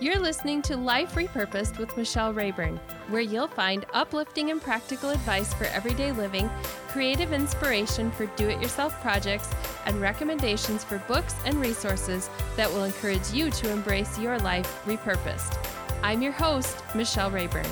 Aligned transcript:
You're 0.00 0.20
listening 0.20 0.62
to 0.62 0.76
Life 0.76 1.16
Repurposed 1.16 1.76
with 1.76 1.96
Michelle 1.96 2.32
Rayburn, 2.32 2.76
where 3.08 3.20
you'll 3.20 3.48
find 3.48 3.84
uplifting 3.92 4.52
and 4.52 4.62
practical 4.62 5.10
advice 5.10 5.52
for 5.52 5.64
everyday 5.64 6.12
living, 6.12 6.48
creative 6.86 7.32
inspiration 7.32 8.12
for 8.12 8.26
do 8.36 8.48
it 8.48 8.62
yourself 8.62 9.00
projects, 9.00 9.52
and 9.86 10.00
recommendations 10.00 10.84
for 10.84 10.98
books 11.08 11.34
and 11.44 11.60
resources 11.60 12.30
that 12.54 12.70
will 12.70 12.84
encourage 12.84 13.28
you 13.32 13.50
to 13.50 13.72
embrace 13.72 14.16
your 14.20 14.38
life 14.38 14.84
repurposed. 14.86 15.58
I'm 16.04 16.22
your 16.22 16.30
host, 16.30 16.80
Michelle 16.94 17.32
Rayburn. 17.32 17.66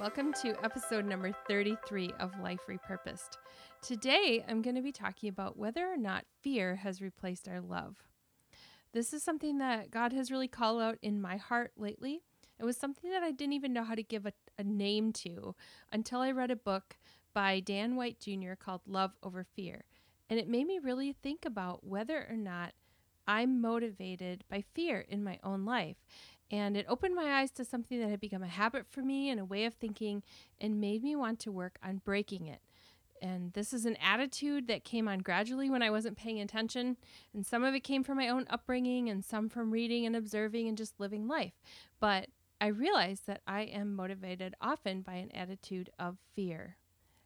Welcome 0.00 0.32
to 0.40 0.56
episode 0.64 1.04
number 1.04 1.30
33 1.46 2.10
of 2.18 2.32
Life 2.40 2.60
Repurposed. 2.66 3.36
Today, 3.82 4.44
I'm 4.48 4.62
going 4.62 4.76
to 4.76 4.80
be 4.80 4.92
talking 4.92 5.28
about 5.28 5.58
whether 5.58 5.92
or 5.92 5.96
not 5.96 6.24
fear 6.40 6.76
has 6.76 7.02
replaced 7.02 7.48
our 7.48 7.60
love. 7.60 8.04
This 8.92 9.12
is 9.12 9.24
something 9.24 9.58
that 9.58 9.90
God 9.90 10.12
has 10.12 10.30
really 10.30 10.46
called 10.46 10.80
out 10.80 10.98
in 11.02 11.20
my 11.20 11.36
heart 11.36 11.72
lately. 11.76 12.22
It 12.60 12.64
was 12.64 12.76
something 12.76 13.10
that 13.10 13.24
I 13.24 13.32
didn't 13.32 13.54
even 13.54 13.72
know 13.72 13.82
how 13.82 13.96
to 13.96 14.02
give 14.04 14.24
a, 14.24 14.32
a 14.56 14.62
name 14.62 15.12
to 15.14 15.56
until 15.90 16.20
I 16.20 16.30
read 16.30 16.52
a 16.52 16.56
book 16.56 16.96
by 17.34 17.58
Dan 17.58 17.96
White 17.96 18.20
Jr. 18.20 18.52
called 18.56 18.82
Love 18.86 19.16
Over 19.20 19.42
Fear. 19.42 19.82
And 20.30 20.38
it 20.38 20.48
made 20.48 20.68
me 20.68 20.78
really 20.78 21.12
think 21.20 21.44
about 21.44 21.84
whether 21.84 22.24
or 22.30 22.36
not 22.36 22.74
I'm 23.26 23.60
motivated 23.60 24.44
by 24.48 24.62
fear 24.74 25.00
in 25.08 25.24
my 25.24 25.40
own 25.42 25.64
life. 25.64 25.96
And 26.52 26.76
it 26.76 26.86
opened 26.88 27.16
my 27.16 27.40
eyes 27.40 27.50
to 27.52 27.64
something 27.64 27.98
that 27.98 28.10
had 28.10 28.20
become 28.20 28.44
a 28.44 28.48
habit 28.48 28.86
for 28.88 29.02
me 29.02 29.28
and 29.28 29.40
a 29.40 29.44
way 29.44 29.64
of 29.64 29.74
thinking 29.74 30.22
and 30.60 30.80
made 30.80 31.02
me 31.02 31.16
want 31.16 31.40
to 31.40 31.50
work 31.50 31.78
on 31.82 32.00
breaking 32.04 32.46
it. 32.46 32.60
And 33.22 33.52
this 33.52 33.72
is 33.72 33.86
an 33.86 33.96
attitude 33.96 34.66
that 34.66 34.84
came 34.84 35.06
on 35.06 35.20
gradually 35.20 35.70
when 35.70 35.80
I 35.80 35.90
wasn't 35.90 36.18
paying 36.18 36.40
attention. 36.40 36.96
And 37.32 37.46
some 37.46 37.62
of 37.62 37.72
it 37.72 37.84
came 37.84 38.02
from 38.02 38.18
my 38.18 38.28
own 38.28 38.46
upbringing, 38.50 39.08
and 39.08 39.24
some 39.24 39.48
from 39.48 39.70
reading 39.70 40.04
and 40.04 40.16
observing 40.16 40.66
and 40.66 40.76
just 40.76 40.98
living 40.98 41.28
life. 41.28 41.52
But 42.00 42.26
I 42.60 42.66
realized 42.66 43.28
that 43.28 43.40
I 43.46 43.62
am 43.62 43.94
motivated 43.94 44.56
often 44.60 45.02
by 45.02 45.14
an 45.14 45.30
attitude 45.32 45.90
of 45.98 46.18
fear. 46.34 46.76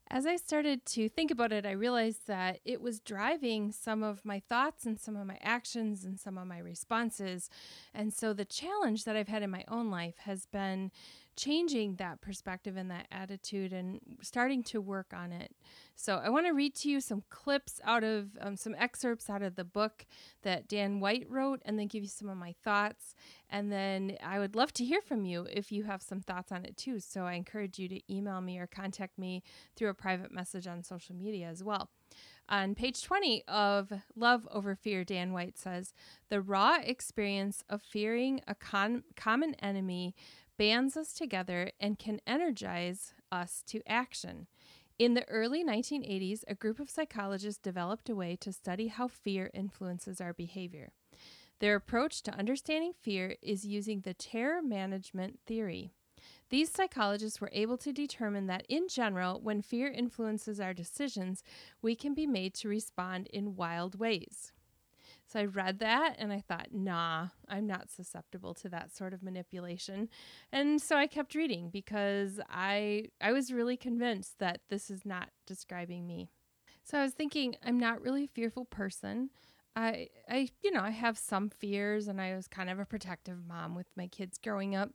As 0.09 0.25
I 0.25 0.37
started 0.37 0.87
to 0.87 1.09
think 1.09 1.33
about 1.33 1.51
it, 1.51 1.67
I 1.67 1.73
realized 1.73 2.29
that 2.29 2.61
it 2.65 2.81
was 2.81 3.01
driving 3.01 3.73
some 3.73 4.05
of 4.05 4.25
my 4.25 4.41
thoughts 4.49 4.87
and 4.87 5.01
some 5.01 5.17
of 5.17 5.27
my 5.27 5.39
actions 5.43 6.05
and 6.05 6.21
some 6.21 6.39
of 6.39 6.47
my 6.47 6.59
responses. 6.59 7.51
And 7.93 8.15
so 8.15 8.33
the 8.33 8.45
challenge 8.45 9.05
that 9.05 9.17
I've 9.17 9.29
had 9.29 9.43
in 9.43 9.51
my 9.51 9.65
own 9.67 9.91
life 9.91 10.19
has 10.19 10.47
been 10.47 10.93
changing 11.37 11.97
that 11.97 12.21
perspective 12.21 12.77
and 12.77 12.91
that 12.91 13.07
attitude 13.13 13.73
and 13.73 14.01
starting 14.23 14.63
to 14.65 14.81
work 14.81 15.13
on 15.15 15.33
it. 15.33 15.55
So 15.95 16.21
I 16.23 16.31
want 16.31 16.47
to 16.47 16.53
read 16.53 16.75
to 16.77 16.91
you 16.91 17.01
some 17.01 17.23
clips 17.31 17.81
out 17.85 18.05
of 18.05 18.31
um, 18.41 18.57
some 18.57 18.75
excerpts 18.79 19.29
out 19.29 19.43
of 19.43 19.55
the 19.55 19.65
book 19.65 20.07
that 20.43 20.69
Dan 20.69 21.01
White 21.01 21.27
wrote 21.29 21.61
and 21.65 21.79
then 21.79 21.87
give 21.87 22.03
you 22.03 22.09
some 22.09 22.29
of 22.29 22.37
my 22.37 22.55
thoughts. 22.65 23.15
And 23.51 23.71
then 23.71 24.17
I 24.23 24.39
would 24.39 24.57
love 24.57 24.73
to 24.75 24.85
hear 24.85 25.01
from 25.01 25.25
you 25.25 25.47
if 25.51 25.71
you 25.71 25.85
have 25.85 26.03
some 26.03 26.21
thoughts 26.21 26.51
on 26.53 26.65
it 26.65 26.77
too. 26.77 27.01
So 27.01 27.25
I 27.25 27.35
encourage 27.35 27.79
you 27.79 27.89
to 27.89 28.13
email 28.13 28.41
me 28.41 28.59
or 28.59 28.67
contact 28.67 29.19
me 29.19 29.43
through 29.77 29.91
a 29.91 29.95
private 29.95 30.33
message 30.33 30.67
on 30.67 30.83
social 30.83 31.15
media 31.15 31.49
as 31.49 31.63
well. 31.63 31.91
On 32.49 32.77
page 32.77 33.03
20 33.03 33.43
of 33.49 33.93
Love 34.15 34.47
Over 34.53 34.77
Fear, 34.77 35.05
Dan 35.05 35.33
White 35.33 35.59
says, 35.59 35.93
The 36.29 36.41
raw 36.41 36.79
experience 36.81 37.65
of 37.69 37.83
fearing 37.83 38.41
a 38.47 38.55
con- 38.55 39.03
common 39.17 39.55
enemy 39.55 40.15
bands 40.59 40.97
us 40.97 41.13
together 41.13 41.71
and 41.81 41.99
can 41.99 42.21
energize 42.27 43.13
us 43.31 43.63
to 43.67 43.81
action. 43.87 44.47
In 44.99 45.15
the 45.15 45.29
early 45.29 45.63
1980s, 45.63 46.43
a 46.49 46.55
group 46.55 46.81
of 46.81 46.89
psychologists 46.89 47.61
developed 47.61 48.09
a 48.09 48.17
way 48.17 48.37
to 48.37 48.53
study 48.53 48.89
how 48.89 49.09
fear 49.09 49.51
influences 49.53 50.21
our 50.21 50.33
behavior. 50.33 50.93
Their 51.59 51.77
approach 51.77 52.23
to 52.23 52.35
understanding 52.35 52.93
fear 53.01 53.37
is 53.43 53.67
using 53.67 54.01
the 54.01 54.15
terror 54.15 54.63
management 54.63 55.41
theory. 55.47 55.91
These 56.49 56.71
psychologists 56.71 57.41
were 57.41 57.51
able 57.53 57.77
to 57.79 57.93
determine 57.93 58.47
that, 58.47 58.65
in 58.69 58.89
general, 58.89 59.41
when 59.41 59.63
fear 59.63 59.89
influences 59.89 60.61
our 60.61 60.73
decisions, 60.73 61.43
we 61.83 61.95
can 61.95 62.15
be 62.15 62.27
made 62.27 62.55
to 62.55 62.69
respond 62.69 63.27
in 63.29 63.57
wild 63.57 63.99
ways. 63.99 64.53
So 65.27 65.41
I 65.41 65.45
read 65.45 65.81
that 65.81 66.17
and 66.19 66.33
I 66.33 66.41
thought, 66.41 66.69
nah, 66.73 67.29
I'm 67.49 67.67
not 67.67 67.91
susceptible 67.91 68.55
to 68.55 68.69
that 68.69 68.95
sort 68.95 69.13
of 69.13 69.23
manipulation. 69.23 70.09
And 70.53 70.81
so 70.81 70.97
I 70.97 71.07
kept 71.07 71.35
reading 71.35 71.69
because 71.71 72.41
I 72.49 73.09
I 73.21 73.33
was 73.33 73.53
really 73.53 73.77
convinced 73.77 74.39
that 74.39 74.61
this 74.69 74.91
is 74.91 75.05
not 75.05 75.31
describing 75.47 76.07
me. 76.07 76.31
So 76.85 76.99
I 76.99 77.03
was 77.03 77.13
thinking, 77.15 77.57
I'm 77.65 77.79
not 77.79 78.01
really 78.01 78.25
a 78.25 78.29
fearful 78.29 78.67
person. 78.67 79.31
I 79.75 80.09
I 80.29 80.49
you 80.63 80.71
know, 80.71 80.83
I 80.83 80.91
have 80.91 81.19
some 81.19 81.51
fears 81.51 82.07
and 82.07 82.21
I 82.21 82.37
was 82.37 82.47
kind 82.47 82.71
of 82.71 82.79
a 82.79 82.87
protective 82.87 83.39
mom 83.47 83.75
with 83.75 83.89
my 83.97 84.07
kids 84.07 84.39
growing 84.39 84.77
up. 84.77 84.91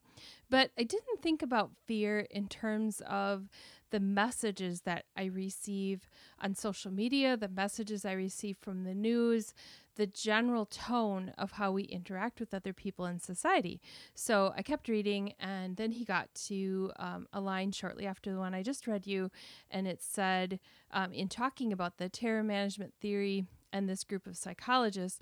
But 0.50 0.72
I 0.78 0.84
didn't 0.84 1.22
think 1.22 1.42
about 1.42 1.72
fear 1.88 2.22
in 2.32 2.48
terms 2.48 3.02
of 3.06 3.50
the 3.92 4.00
messages 4.00 4.82
that 4.82 5.06
I 5.16 5.26
receive 5.26 6.10
on 6.42 6.56
social 6.56 6.92
media, 6.92 7.38
the 7.38 7.48
messages 7.48 8.04
I 8.04 8.14
receive 8.14 8.58
from 8.60 8.84
the 8.84 8.96
news, 8.96 9.54
the 9.96 10.08
general 10.08 10.66
tone 10.66 11.34
of 11.38 11.52
how 11.52 11.72
we 11.72 11.84
interact 11.84 12.40
with 12.40 12.54
other 12.54 12.74
people 12.74 13.06
in 13.06 13.20
society. 13.20 13.82
So 14.16 14.54
I 14.58 14.62
kept 14.62 14.88
reading, 14.88 15.34
and 15.40 15.76
then 15.76 15.92
he 15.92 16.06
got 16.06 16.34
to 16.48 16.92
um, 16.98 17.28
a 17.34 17.42
line 17.42 17.72
shortly 17.72 18.08
after 18.08 18.32
the 18.32 18.40
one 18.40 18.56
I 18.56 18.64
just 18.64 18.88
read 18.88 19.06
you, 19.06 19.30
and 19.70 19.88
it 19.88 20.02
said, 20.02 20.60
um, 20.92 21.14
in 21.14 21.28
talking 21.28 21.72
about 21.72 21.98
the 21.98 22.10
terror 22.10 22.44
management 22.44 22.94
theory 23.00 23.46
and 23.72 23.88
this 23.88 24.04
group 24.04 24.26
of 24.26 24.38
psychologists, 24.38 25.20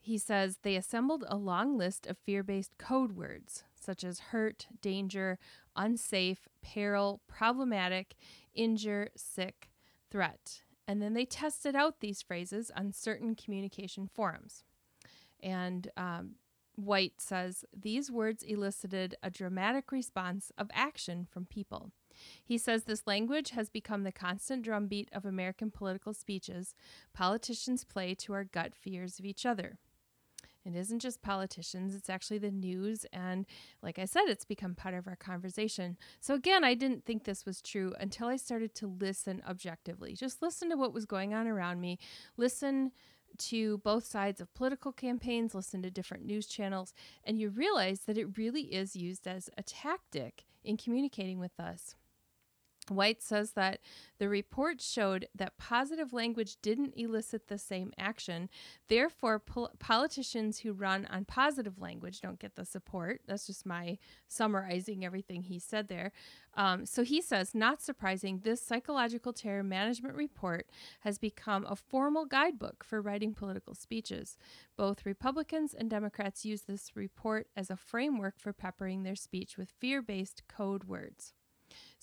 he 0.00 0.18
says 0.18 0.58
they 0.62 0.76
assembled 0.76 1.24
a 1.28 1.36
long 1.36 1.76
list 1.76 2.06
of 2.06 2.18
fear 2.18 2.42
based 2.42 2.76
code 2.78 3.12
words 3.12 3.64
such 3.82 4.04
as 4.04 4.20
hurt, 4.20 4.66
danger, 4.80 5.38
unsafe, 5.76 6.48
peril, 6.62 7.20
problematic, 7.26 8.14
injure, 8.54 9.08
sick, 9.16 9.70
threat. 10.10 10.62
And 10.86 11.00
then 11.00 11.14
they 11.14 11.24
tested 11.24 11.74
out 11.74 12.00
these 12.00 12.22
phrases 12.22 12.70
on 12.76 12.92
certain 12.92 13.34
communication 13.34 14.08
forums. 14.12 14.64
And 15.42 15.90
um, 15.96 16.36
White 16.76 17.20
says 17.20 17.64
these 17.74 18.10
words 18.10 18.42
elicited 18.42 19.16
a 19.22 19.30
dramatic 19.30 19.92
response 19.92 20.52
of 20.56 20.70
action 20.72 21.26
from 21.30 21.46
people. 21.46 21.90
He 22.44 22.58
says 22.58 22.84
this 22.84 23.06
language 23.06 23.50
has 23.50 23.68
become 23.68 24.02
the 24.02 24.12
constant 24.12 24.62
drumbeat 24.62 25.08
of 25.12 25.24
American 25.24 25.70
political 25.70 26.12
speeches 26.12 26.74
politicians 27.12 27.84
play 27.84 28.14
to 28.16 28.32
our 28.32 28.44
gut 28.44 28.74
fears 28.74 29.18
of 29.18 29.24
each 29.24 29.46
other. 29.46 29.78
It 30.64 30.76
isn't 30.76 31.00
just 31.00 31.22
politicians, 31.22 31.94
it's 31.94 32.10
actually 32.10 32.38
the 32.38 32.50
news. 32.50 33.04
And 33.12 33.46
like 33.82 33.98
I 33.98 34.04
said, 34.04 34.24
it's 34.28 34.44
become 34.44 34.74
part 34.74 34.94
of 34.94 35.06
our 35.06 35.16
conversation. 35.16 35.96
So, 36.20 36.34
again, 36.34 36.64
I 36.64 36.74
didn't 36.74 37.04
think 37.04 37.24
this 37.24 37.44
was 37.44 37.60
true 37.60 37.92
until 37.98 38.28
I 38.28 38.36
started 38.36 38.74
to 38.76 38.86
listen 38.86 39.42
objectively. 39.48 40.14
Just 40.14 40.42
listen 40.42 40.70
to 40.70 40.76
what 40.76 40.92
was 40.92 41.06
going 41.06 41.34
on 41.34 41.46
around 41.46 41.80
me, 41.80 41.98
listen 42.36 42.92
to 43.38 43.78
both 43.78 44.04
sides 44.04 44.40
of 44.40 44.52
political 44.54 44.92
campaigns, 44.92 45.54
listen 45.54 45.82
to 45.82 45.90
different 45.90 46.24
news 46.24 46.46
channels, 46.46 46.92
and 47.24 47.38
you 47.38 47.48
realize 47.48 48.00
that 48.00 48.18
it 48.18 48.36
really 48.36 48.62
is 48.74 48.94
used 48.94 49.26
as 49.26 49.48
a 49.56 49.62
tactic 49.62 50.44
in 50.64 50.76
communicating 50.76 51.38
with 51.38 51.58
us. 51.58 51.96
White 52.94 53.22
says 53.22 53.52
that 53.52 53.80
the 54.18 54.28
report 54.28 54.80
showed 54.80 55.28
that 55.34 55.58
positive 55.58 56.12
language 56.12 56.56
didn't 56.62 56.94
elicit 56.96 57.48
the 57.48 57.58
same 57.58 57.92
action. 57.98 58.48
Therefore, 58.88 59.38
pol- 59.38 59.72
politicians 59.78 60.60
who 60.60 60.72
run 60.72 61.06
on 61.06 61.24
positive 61.24 61.80
language 61.80 62.20
don't 62.20 62.38
get 62.38 62.56
the 62.56 62.64
support. 62.64 63.20
That's 63.26 63.46
just 63.46 63.66
my 63.66 63.98
summarizing 64.28 65.04
everything 65.04 65.42
he 65.42 65.58
said 65.58 65.88
there. 65.88 66.12
Um, 66.54 66.84
so 66.84 67.02
he 67.02 67.20
says, 67.22 67.54
not 67.54 67.80
surprising, 67.80 68.40
this 68.40 68.60
psychological 68.60 69.32
terror 69.32 69.62
management 69.62 70.14
report 70.14 70.66
has 71.00 71.18
become 71.18 71.66
a 71.68 71.76
formal 71.76 72.26
guidebook 72.26 72.84
for 72.84 73.00
writing 73.00 73.32
political 73.34 73.74
speeches. 73.74 74.36
Both 74.76 75.06
Republicans 75.06 75.74
and 75.74 75.88
Democrats 75.88 76.44
use 76.44 76.62
this 76.62 76.94
report 76.94 77.48
as 77.56 77.70
a 77.70 77.76
framework 77.76 78.38
for 78.38 78.52
peppering 78.52 79.02
their 79.02 79.16
speech 79.16 79.56
with 79.56 79.72
fear 79.78 80.02
based 80.02 80.42
code 80.48 80.84
words. 80.84 81.32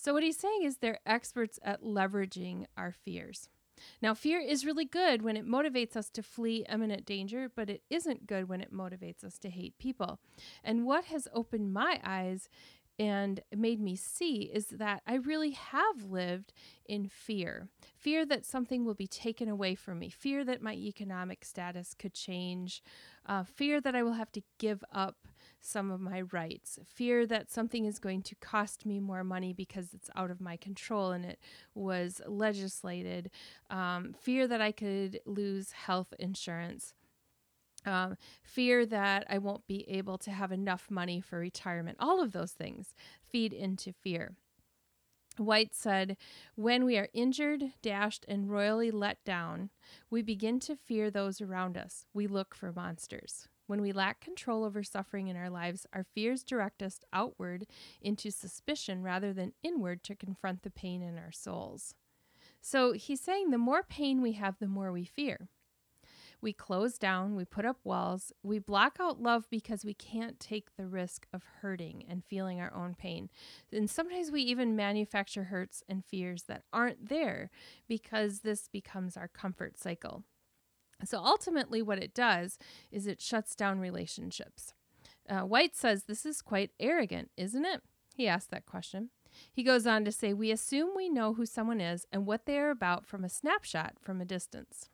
So, 0.01 0.13
what 0.13 0.24
he's 0.24 0.38
saying 0.38 0.63
is 0.63 0.78
they're 0.78 1.01
experts 1.06 1.60
at 1.62 1.84
leveraging 1.84 2.68
our 2.78 2.94
fears. 2.94 3.50
Now, 4.01 4.13
fear 4.13 4.40
is 4.40 4.66
really 4.66 4.86
good 4.86 5.24
when 5.24 5.36
it 5.36 5.46
motivates 5.46 5.98
us 5.98 6.10
to 6.12 6.24
flee 6.24 6.66
imminent 6.69 7.06
danger, 7.06 7.51
but 7.54 7.69
it 7.69 7.84
isn't 7.90 8.25
good 8.25 8.48
when 8.48 8.62
it 8.62 8.74
motivates 8.74 9.25
us 9.25 9.38
to 9.40 9.50
hate 9.50 9.78
people. 9.78 10.19
And 10.63 10.86
what 10.86 11.06
has 11.06 11.28
opened 11.34 11.74
my 11.74 12.00
eyes 12.01 12.48
and 12.98 13.42
made 13.54 13.81
me 13.81 13.98
see 13.98 14.50
is 14.54 14.68
that 14.68 15.01
I 15.06 15.16
really 15.16 15.51
have 15.51 16.04
lived 16.04 16.54
in 16.86 17.07
fear 17.07 17.68
fear 17.98 18.25
that 18.25 18.45
something 18.45 18.86
will 18.86 18.94
be 18.94 19.07
taken 19.07 19.50
away 19.50 19.75
from 19.75 20.00
me, 20.00 20.10
fear 20.10 20.45
that 20.45 20.62
my 20.62 20.74
economic 20.74 21.44
status 21.44 21.94
could 21.94 22.13
change, 22.13 22.81
uh, 23.25 23.44
fear 23.44 23.81
that 23.81 23.95
I 23.95 24.04
will 24.04 24.13
have 24.13 24.31
to 24.34 24.42
give 24.57 24.84
up 24.94 25.16
some 25.61 25.91
of 25.91 26.00
my 26.00 26.21
rights, 26.21 26.79
fear 26.85 27.25
that 27.27 27.51
something 27.51 27.85
is 27.85 28.00
going 28.00 28.21
to 28.23 28.35
cost 28.35 28.85
me 28.85 29.00
more 29.00 29.23
money 29.23 29.53
because 29.53 29.94
it's 29.94 30.09
out 30.15 30.31
of 30.31 30.41
my 30.41 30.57
control 30.57 31.11
and 31.11 31.25
it 31.25 31.39
was 31.75 32.21
legislated, 32.27 33.29
um, 33.69 34.13
fear 34.19 34.47
that 34.47 34.61
I 34.61 34.71
could 34.71 35.19
lose 35.25 35.71
health 35.71 36.13
insurance 36.19 36.94
um, 37.85 38.17
fear 38.44 38.85
that 38.85 39.25
I 39.29 39.38
won't 39.38 39.67
be 39.67 39.89
able 39.89 40.17
to 40.19 40.31
have 40.31 40.51
enough 40.51 40.89
money 40.89 41.21
for 41.21 41.39
retirement. 41.39 41.97
All 42.00 42.21
of 42.21 42.31
those 42.31 42.51
things 42.51 42.94
feed 43.27 43.53
into 43.53 43.94
fear. 43.94 44.33
White 45.38 45.73
said, 45.73 46.17
When 46.56 46.83
we 46.83 46.97
are 46.97 47.07
injured, 47.13 47.71
dashed, 47.81 48.25
and 48.27 48.50
royally 48.50 48.91
let 48.91 49.23
down, 49.23 49.69
we 50.09 50.21
begin 50.21 50.59
to 50.61 50.75
fear 50.75 51.09
those 51.09 51.39
around 51.39 51.77
us. 51.77 52.06
We 52.13 52.27
look 52.27 52.53
for 52.53 52.73
monsters. 52.73 53.47
When 53.69 53.83
we 53.83 53.92
lack 53.92 54.19
control 54.19 54.63
over 54.63 54.81
suffering 54.81 55.27
in 55.27 55.38
our 55.38 55.51
lives, 55.51 55.86
our 55.94 56.04
fears 56.04 56.42
direct 56.42 56.81
us 56.81 57.01
outward 57.13 57.68
into 58.01 58.31
suspicion 58.31 59.04
rather 59.04 59.31
than 59.31 59.54
inward 59.62 60.04
to 60.06 60.16
confront 60.16 60.63
the 60.63 60.71
pain 60.71 61.04
in 61.04 61.19
our 61.19 61.31
souls. 61.31 61.94
So 62.62 62.94
he's 62.94 63.21
saying 63.21 63.51
the 63.51 63.60
more 63.60 63.83
pain 63.83 64.24
we 64.24 64.31
have, 64.31 64.57
the 64.57 64.68
more 64.68 64.92
we 64.92 65.06
fear. 65.06 65.50
We 66.42 66.51
close 66.51 66.98
down, 66.98 67.36
we 67.36 67.45
put 67.45 67.63
up 67.63 67.77
walls, 67.83 68.31
we 68.42 68.57
block 68.57 68.98
out 69.00 69.21
love 69.21 69.45
because 69.51 69.86
we 69.86 69.94
can't 69.94 70.39
take 70.39 70.75
the 70.75 70.88
risk 70.88 71.27
of 71.31 71.44
hurting 71.62 72.04
and 72.10 72.25
feeling 72.25 72.60
our 72.60 72.74
own 72.74 72.95
pain. 72.95 73.30
And 73.71 73.88
sometimes 73.88 74.31
we 74.31 74.42
even 74.42 74.75
manufacture 74.75 75.44
hurts 75.44 75.83
and 75.88 76.04
fears 76.04 76.45
that 76.48 76.63
aren't 76.74 77.10
there 77.10 77.51
because 77.88 78.39
this 78.39 78.68
becomes 78.68 79.16
our 79.16 79.27
comfort 79.27 79.77
cycle. 79.77 80.24
So 81.06 81.19
ultimately, 81.19 81.81
what 81.81 82.01
it 82.01 82.13
does 82.13 82.57
is 82.92 83.07
it 83.07 83.22
shuts 83.22 83.56
down 83.56 83.80
relationships. 83.80 84.74
Uh, 85.30 85.42
White 85.42 85.75
says 85.75 86.04
this 86.04 86.25
is 86.25 86.42
quite 86.42 86.72
arrogant, 86.80 87.31
isn't 87.38 87.66
it? 87.66 87.81
He 88.16 88.28
asked 88.28 88.51
that 88.51 88.66
question. 88.66 89.10
He 89.54 89.63
goes 89.63 89.86
on 89.88 90.04
to 90.06 90.12
say, 90.12 90.34
We 90.34 90.51
assume 90.51 90.90
we 90.96 91.10
know 91.10 91.34
who 91.36 91.46
someone 91.46 91.80
is 91.80 92.06
and 92.12 92.25
what 92.25 92.46
they 92.46 92.57
are 92.57 92.72
about 92.72 93.06
from 93.06 93.24
a 93.24 93.30
snapshot 93.30 93.94
from 94.01 94.19
a 94.19 94.25
distance. 94.25 94.90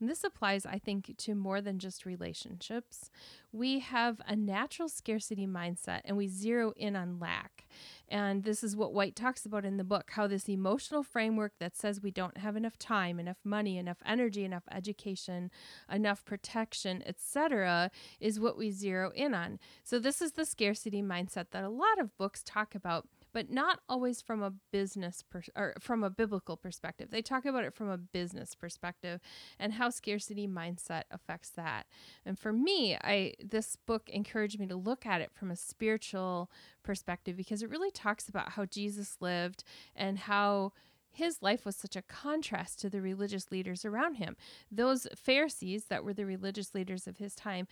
And 0.00 0.08
this 0.08 0.24
applies, 0.24 0.64
I 0.64 0.78
think, 0.78 1.16
to 1.16 1.34
more 1.34 1.60
than 1.60 1.78
just 1.78 2.06
relationships. 2.06 3.10
We 3.52 3.80
have 3.80 4.20
a 4.26 4.36
natural 4.36 4.88
scarcity 4.88 5.46
mindset 5.46 6.02
and 6.04 6.16
we 6.16 6.28
zero 6.28 6.72
in 6.76 6.94
on 6.94 7.18
lack. 7.18 7.66
And 8.08 8.44
this 8.44 8.62
is 8.62 8.76
what 8.76 8.94
White 8.94 9.16
talks 9.16 9.44
about 9.44 9.64
in 9.64 9.76
the 9.76 9.84
book 9.84 10.12
how 10.12 10.26
this 10.26 10.48
emotional 10.48 11.02
framework 11.02 11.52
that 11.58 11.76
says 11.76 12.02
we 12.02 12.10
don't 12.10 12.38
have 12.38 12.56
enough 12.56 12.78
time, 12.78 13.18
enough 13.18 13.38
money, 13.44 13.76
enough 13.76 13.98
energy, 14.06 14.44
enough 14.44 14.64
education, 14.70 15.50
enough 15.92 16.24
protection, 16.24 17.02
etc., 17.04 17.90
is 18.20 18.40
what 18.40 18.56
we 18.56 18.70
zero 18.70 19.12
in 19.14 19.34
on. 19.34 19.58
So, 19.84 19.98
this 19.98 20.22
is 20.22 20.32
the 20.32 20.46
scarcity 20.46 21.02
mindset 21.02 21.46
that 21.50 21.64
a 21.64 21.68
lot 21.68 21.98
of 21.98 22.16
books 22.16 22.42
talk 22.44 22.74
about 22.74 23.06
but 23.32 23.50
not 23.50 23.80
always 23.88 24.20
from 24.20 24.42
a 24.42 24.52
business 24.72 25.22
per- 25.22 25.42
or 25.56 25.74
from 25.80 26.02
a 26.02 26.10
biblical 26.10 26.56
perspective. 26.56 27.10
They 27.10 27.22
talk 27.22 27.44
about 27.44 27.64
it 27.64 27.74
from 27.74 27.88
a 27.88 27.98
business 27.98 28.54
perspective 28.54 29.20
and 29.58 29.74
how 29.74 29.90
scarcity 29.90 30.46
mindset 30.46 31.04
affects 31.10 31.50
that. 31.50 31.86
And 32.24 32.38
for 32.38 32.52
me, 32.52 32.96
I 32.96 33.34
this 33.42 33.76
book 33.76 34.08
encouraged 34.10 34.58
me 34.58 34.66
to 34.66 34.76
look 34.76 35.06
at 35.06 35.20
it 35.20 35.32
from 35.32 35.50
a 35.50 35.56
spiritual 35.56 36.50
perspective 36.82 37.36
because 37.36 37.62
it 37.62 37.70
really 37.70 37.90
talks 37.90 38.28
about 38.28 38.50
how 38.50 38.64
Jesus 38.64 39.16
lived 39.20 39.64
and 39.94 40.18
how 40.18 40.72
his 41.10 41.42
life 41.42 41.64
was 41.66 41.74
such 41.74 41.96
a 41.96 42.02
contrast 42.02 42.80
to 42.80 42.88
the 42.88 43.00
religious 43.00 43.50
leaders 43.50 43.84
around 43.84 44.14
him. 44.14 44.36
Those 44.70 45.06
Pharisees 45.16 45.86
that 45.86 46.04
were 46.04 46.14
the 46.14 46.26
religious 46.26 46.74
leaders 46.74 47.06
of 47.06 47.16
his 47.16 47.34
time 47.34 47.66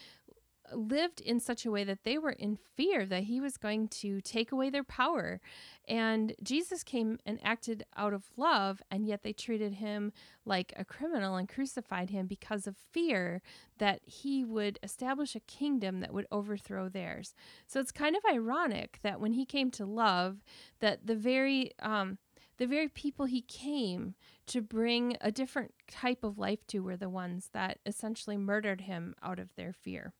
lived 0.73 1.21
in 1.21 1.41
such 1.41 1.65
a 1.65 1.71
way 1.71 1.85
that 1.85 2.05
they 2.05 2.19
were 2.19 2.33
in 2.33 2.57
fear 2.57 3.07
that 3.07 3.25
he 3.25 3.41
was 3.41 3.57
going 3.57 3.89
to 3.89 4.21
take 4.21 4.53
away 4.53 4.71
their 4.71 4.85
power. 4.85 5.41
And 5.89 6.35
Jesus 6.43 6.83
came 6.83 7.19
and 7.25 7.39
acted 7.43 7.85
out 7.97 8.13
of 8.13 8.31
love, 8.37 8.83
and 8.91 9.07
yet 9.07 9.23
they 9.23 9.33
treated 9.33 9.75
him 9.75 10.13
like 10.45 10.73
a 10.77 10.85
criminal 10.85 11.37
and 11.37 11.49
crucified 11.49 12.11
him 12.11 12.27
because 12.27 12.67
of 12.67 12.77
fear 12.77 13.43
that 13.79 14.01
he 14.05 14.45
would 14.45 14.79
establish 14.83 15.35
a 15.35 15.41
kingdom 15.41 16.01
that 16.01 16.13
would 16.13 16.27
overthrow 16.31 16.89
theirs. 16.89 17.35
So 17.67 17.81
it's 17.81 17.93
kind 17.93 18.17
of 18.17 18.23
ironic 18.31 18.99
that 19.03 19.21
when 19.21 19.33
he 19.33 19.45
came 19.45 19.71
to 19.73 19.87
love, 19.87 20.45
that 20.81 21.07
the 21.07 21.17
very 21.17 21.73
um, 21.81 22.19
the 22.59 22.67
very 22.67 22.89
people 22.89 23.27
he 23.27 23.43
came 23.43 24.15
to 24.47 24.63
bring 24.63 25.17
a 25.21 25.31
different 25.31 25.75
type 25.91 26.25
of 26.25 26.39
life 26.39 26.67
to 26.69 26.81
were 26.81 26.97
the 26.97 27.09
ones 27.09 27.51
that 27.53 27.79
essentially 27.85 28.37
murdered 28.37 28.83
him 28.83 29.15
out 29.23 29.39
of 29.39 29.55
their 29.57 29.73
fear. 29.73 30.15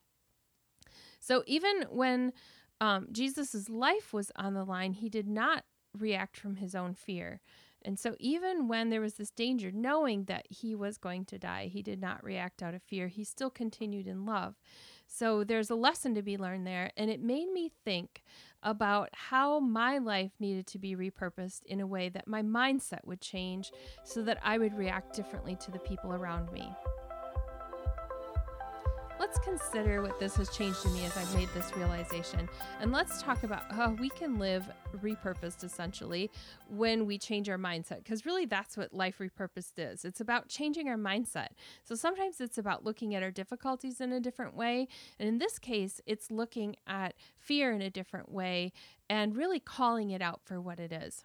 So 1.21 1.43
even 1.47 1.83
when 1.91 2.33
um, 2.81 3.09
Jesus' 3.13 3.69
life 3.69 4.13
was 4.13 4.31
on 4.37 4.55
the 4.55 4.65
line, 4.65 4.93
he 4.93 5.09
did 5.09 5.27
not 5.27 5.65
react 5.97 6.37
from 6.37 6.57
his 6.57 6.75
own 6.75 6.95
fear. 6.95 7.41
And 7.83 7.99
so, 7.99 8.17
even 8.19 8.67
when 8.67 8.91
there 8.91 9.01
was 9.01 9.15
this 9.15 9.31
danger, 9.31 9.71
knowing 9.71 10.25
that 10.25 10.47
he 10.51 10.75
was 10.75 10.99
going 10.99 11.25
to 11.27 11.39
die, 11.39 11.71
he 11.73 11.83
did 11.83 12.01
not 12.01 12.25
react 12.25 12.61
out 12.61 12.75
of 12.75 12.83
fear. 12.83 13.07
He 13.07 13.23
still 13.23 13.51
continued 13.51 14.09
in 14.09 14.27
love. 14.27 14.57
So, 15.07 15.45
there's 15.45 15.71
a 15.71 15.77
lesson 15.77 16.15
to 16.17 16.23
be 16.23 16.37
learned 16.37 16.67
there. 16.67 16.91
And 16.97 17.11
it 17.11 17.21
made 17.21 17.49
me 17.53 17.71
think 17.85 18.25
about 18.61 19.11
how 19.13 19.61
my 19.61 19.99
life 19.99 20.33
needed 20.41 20.67
to 20.69 20.81
be 20.81 20.97
repurposed 20.97 21.63
in 21.65 21.81
a 21.81 21.87
way 21.87 22.09
that 22.09 22.27
my 22.27 22.43
mindset 22.43 23.05
would 23.05 23.21
change 23.21 23.71
so 24.03 24.21
that 24.23 24.41
I 24.43 24.59
would 24.59 24.77
react 24.77 25.15
differently 25.15 25.57
to 25.61 25.71
the 25.71 25.79
people 25.79 26.13
around 26.13 26.51
me 26.51 26.69
let's 29.19 29.39
consider 29.39 30.03
what 30.03 30.19
this 30.21 30.37
has 30.37 30.51
changed 30.51 30.85
in 30.85 30.93
me 30.95 31.05
as 31.05 31.17
I've 31.17 31.35
made 31.35 31.49
this 31.55 31.75
realization. 31.77 32.49
And 32.81 32.93
let's 32.93 33.23
talk 33.23 33.43
about 33.43 33.73
how 33.73 33.91
we 33.91 34.09
can 34.11 34.39
live 34.39 34.69
repurposed 35.03 35.65
essentially 35.65 36.31
when 36.69 37.07
we 37.07 37.19
change 37.19 37.49
our 37.49 37.59
mindset. 37.59 37.99
Because 37.99 38.27
really, 38.27 38.47
that's 38.47 38.77
what 38.77 38.93
life 38.93 39.19
repurposed 39.19 39.73
is 39.79 40.05
it's 40.05 40.21
about 40.21 40.49
changing 40.49 40.89
our 40.89 40.97
mindset. 40.97 41.49
So 41.85 41.95
sometimes 41.95 42.41
it's 42.41 42.59
about 42.59 42.85
looking 42.85 43.15
at 43.15 43.23
our 43.23 43.31
difficulties 43.31 44.01
in 44.01 44.13
a 44.13 44.21
different 44.21 44.55
way. 44.55 44.89
And 45.19 45.29
in 45.29 45.39
this 45.39 45.59
case, 45.59 46.01
it's 46.07 46.31
looking 46.31 46.77
at 46.87 47.15
fear 47.39 47.73
in 47.73 47.83
a 47.83 47.91
different 47.91 48.31
way 48.31 48.73
and 49.09 49.37
really 49.37 49.61
calling 49.61 50.11
it 50.11 50.23
out 50.23 50.41
for 50.45 50.61
what 50.61 50.79
it 50.79 50.93
is. 50.93 51.25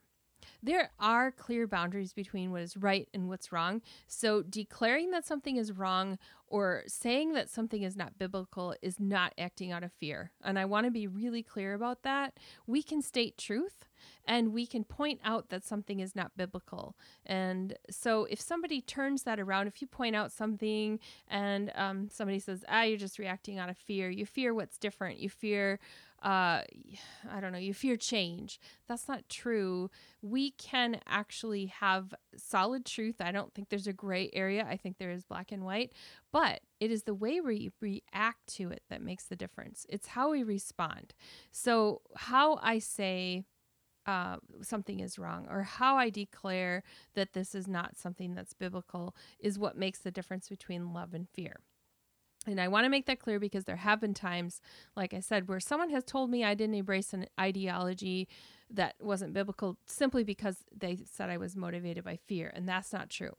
There 0.63 0.91
are 0.99 1.31
clear 1.31 1.67
boundaries 1.67 2.13
between 2.13 2.51
what 2.51 2.61
is 2.61 2.77
right 2.77 3.07
and 3.13 3.27
what's 3.27 3.51
wrong. 3.51 3.81
So, 4.07 4.43
declaring 4.43 5.11
that 5.11 5.25
something 5.25 5.57
is 5.57 5.71
wrong 5.71 6.19
or 6.47 6.83
saying 6.85 7.33
that 7.33 7.49
something 7.49 7.81
is 7.81 7.95
not 7.95 8.19
biblical 8.19 8.75
is 8.81 8.99
not 8.99 9.33
acting 9.37 9.71
out 9.71 9.83
of 9.83 9.91
fear. 9.93 10.31
And 10.43 10.59
I 10.59 10.65
want 10.65 10.85
to 10.85 10.91
be 10.91 11.07
really 11.07 11.41
clear 11.41 11.73
about 11.73 12.03
that. 12.03 12.37
We 12.67 12.83
can 12.83 13.01
state 13.01 13.37
truth 13.37 13.85
and 14.25 14.53
we 14.53 14.67
can 14.67 14.83
point 14.83 15.19
out 15.23 15.49
that 15.49 15.63
something 15.63 15.99
is 15.99 16.15
not 16.15 16.35
biblical. 16.37 16.95
And 17.25 17.77
so, 17.89 18.25
if 18.25 18.39
somebody 18.39 18.81
turns 18.81 19.23
that 19.23 19.39
around, 19.39 19.67
if 19.67 19.81
you 19.81 19.87
point 19.87 20.15
out 20.15 20.31
something 20.31 20.99
and 21.27 21.71
um, 21.73 22.09
somebody 22.11 22.39
says, 22.39 22.63
ah, 22.67 22.83
you're 22.83 22.97
just 22.97 23.17
reacting 23.17 23.57
out 23.57 23.69
of 23.69 23.77
fear, 23.77 24.09
you 24.09 24.25
fear 24.25 24.53
what's 24.53 24.77
different, 24.77 25.19
you 25.19 25.29
fear 25.29 25.79
uh, 26.21 26.61
I 27.29 27.39
don't 27.39 27.51
know, 27.51 27.57
you 27.57 27.73
fear 27.73 27.97
change. 27.97 28.59
That's 28.87 29.07
not 29.07 29.27
true. 29.27 29.89
We 30.21 30.51
can 30.51 30.99
actually 31.07 31.67
have 31.67 32.13
solid 32.37 32.85
truth. 32.85 33.15
I 33.19 33.31
don't 33.31 33.53
think 33.53 33.69
there's 33.69 33.87
a 33.87 33.93
gray 33.93 34.29
area. 34.33 34.65
I 34.69 34.77
think 34.77 34.97
there 34.97 35.11
is 35.11 35.23
black 35.23 35.51
and 35.51 35.63
white, 35.63 35.93
but 36.31 36.61
it 36.79 36.91
is 36.91 37.03
the 37.03 37.15
way 37.15 37.41
we 37.41 37.71
react 37.79 38.47
to 38.55 38.69
it 38.69 38.83
that 38.89 39.01
makes 39.01 39.25
the 39.25 39.35
difference. 39.35 39.85
It's 39.89 40.07
how 40.07 40.31
we 40.31 40.43
respond. 40.43 41.13
So, 41.51 42.01
how 42.15 42.59
I 42.61 42.79
say, 42.79 43.43
uh, 44.05 44.37
something 44.61 44.99
is 44.99 45.19
wrong 45.19 45.47
or 45.49 45.61
how 45.61 45.95
I 45.95 46.09
declare 46.09 46.83
that 47.13 47.33
this 47.33 47.53
is 47.53 47.67
not 47.67 47.97
something 47.97 48.33
that's 48.33 48.53
biblical 48.53 49.15
is 49.39 49.59
what 49.59 49.77
makes 49.77 49.99
the 49.99 50.11
difference 50.11 50.49
between 50.49 50.91
love 50.93 51.13
and 51.13 51.29
fear. 51.29 51.61
And 52.47 52.59
I 52.59 52.67
want 52.69 52.85
to 52.85 52.89
make 52.89 53.05
that 53.05 53.19
clear 53.19 53.39
because 53.39 53.65
there 53.65 53.75
have 53.75 54.01
been 54.01 54.15
times, 54.15 54.61
like 54.95 55.13
I 55.13 55.19
said, 55.19 55.47
where 55.47 55.59
someone 55.59 55.91
has 55.91 56.03
told 56.03 56.31
me 56.31 56.43
I 56.43 56.55
didn't 56.55 56.75
embrace 56.75 57.13
an 57.13 57.27
ideology 57.39 58.27
that 58.69 58.95
wasn't 58.99 59.33
biblical 59.33 59.77
simply 59.85 60.23
because 60.23 60.63
they 60.75 60.97
said 61.05 61.29
I 61.29 61.37
was 61.37 61.55
motivated 61.55 62.03
by 62.03 62.15
fear. 62.15 62.51
And 62.53 62.67
that's 62.67 62.91
not 62.91 63.09
true. 63.09 63.35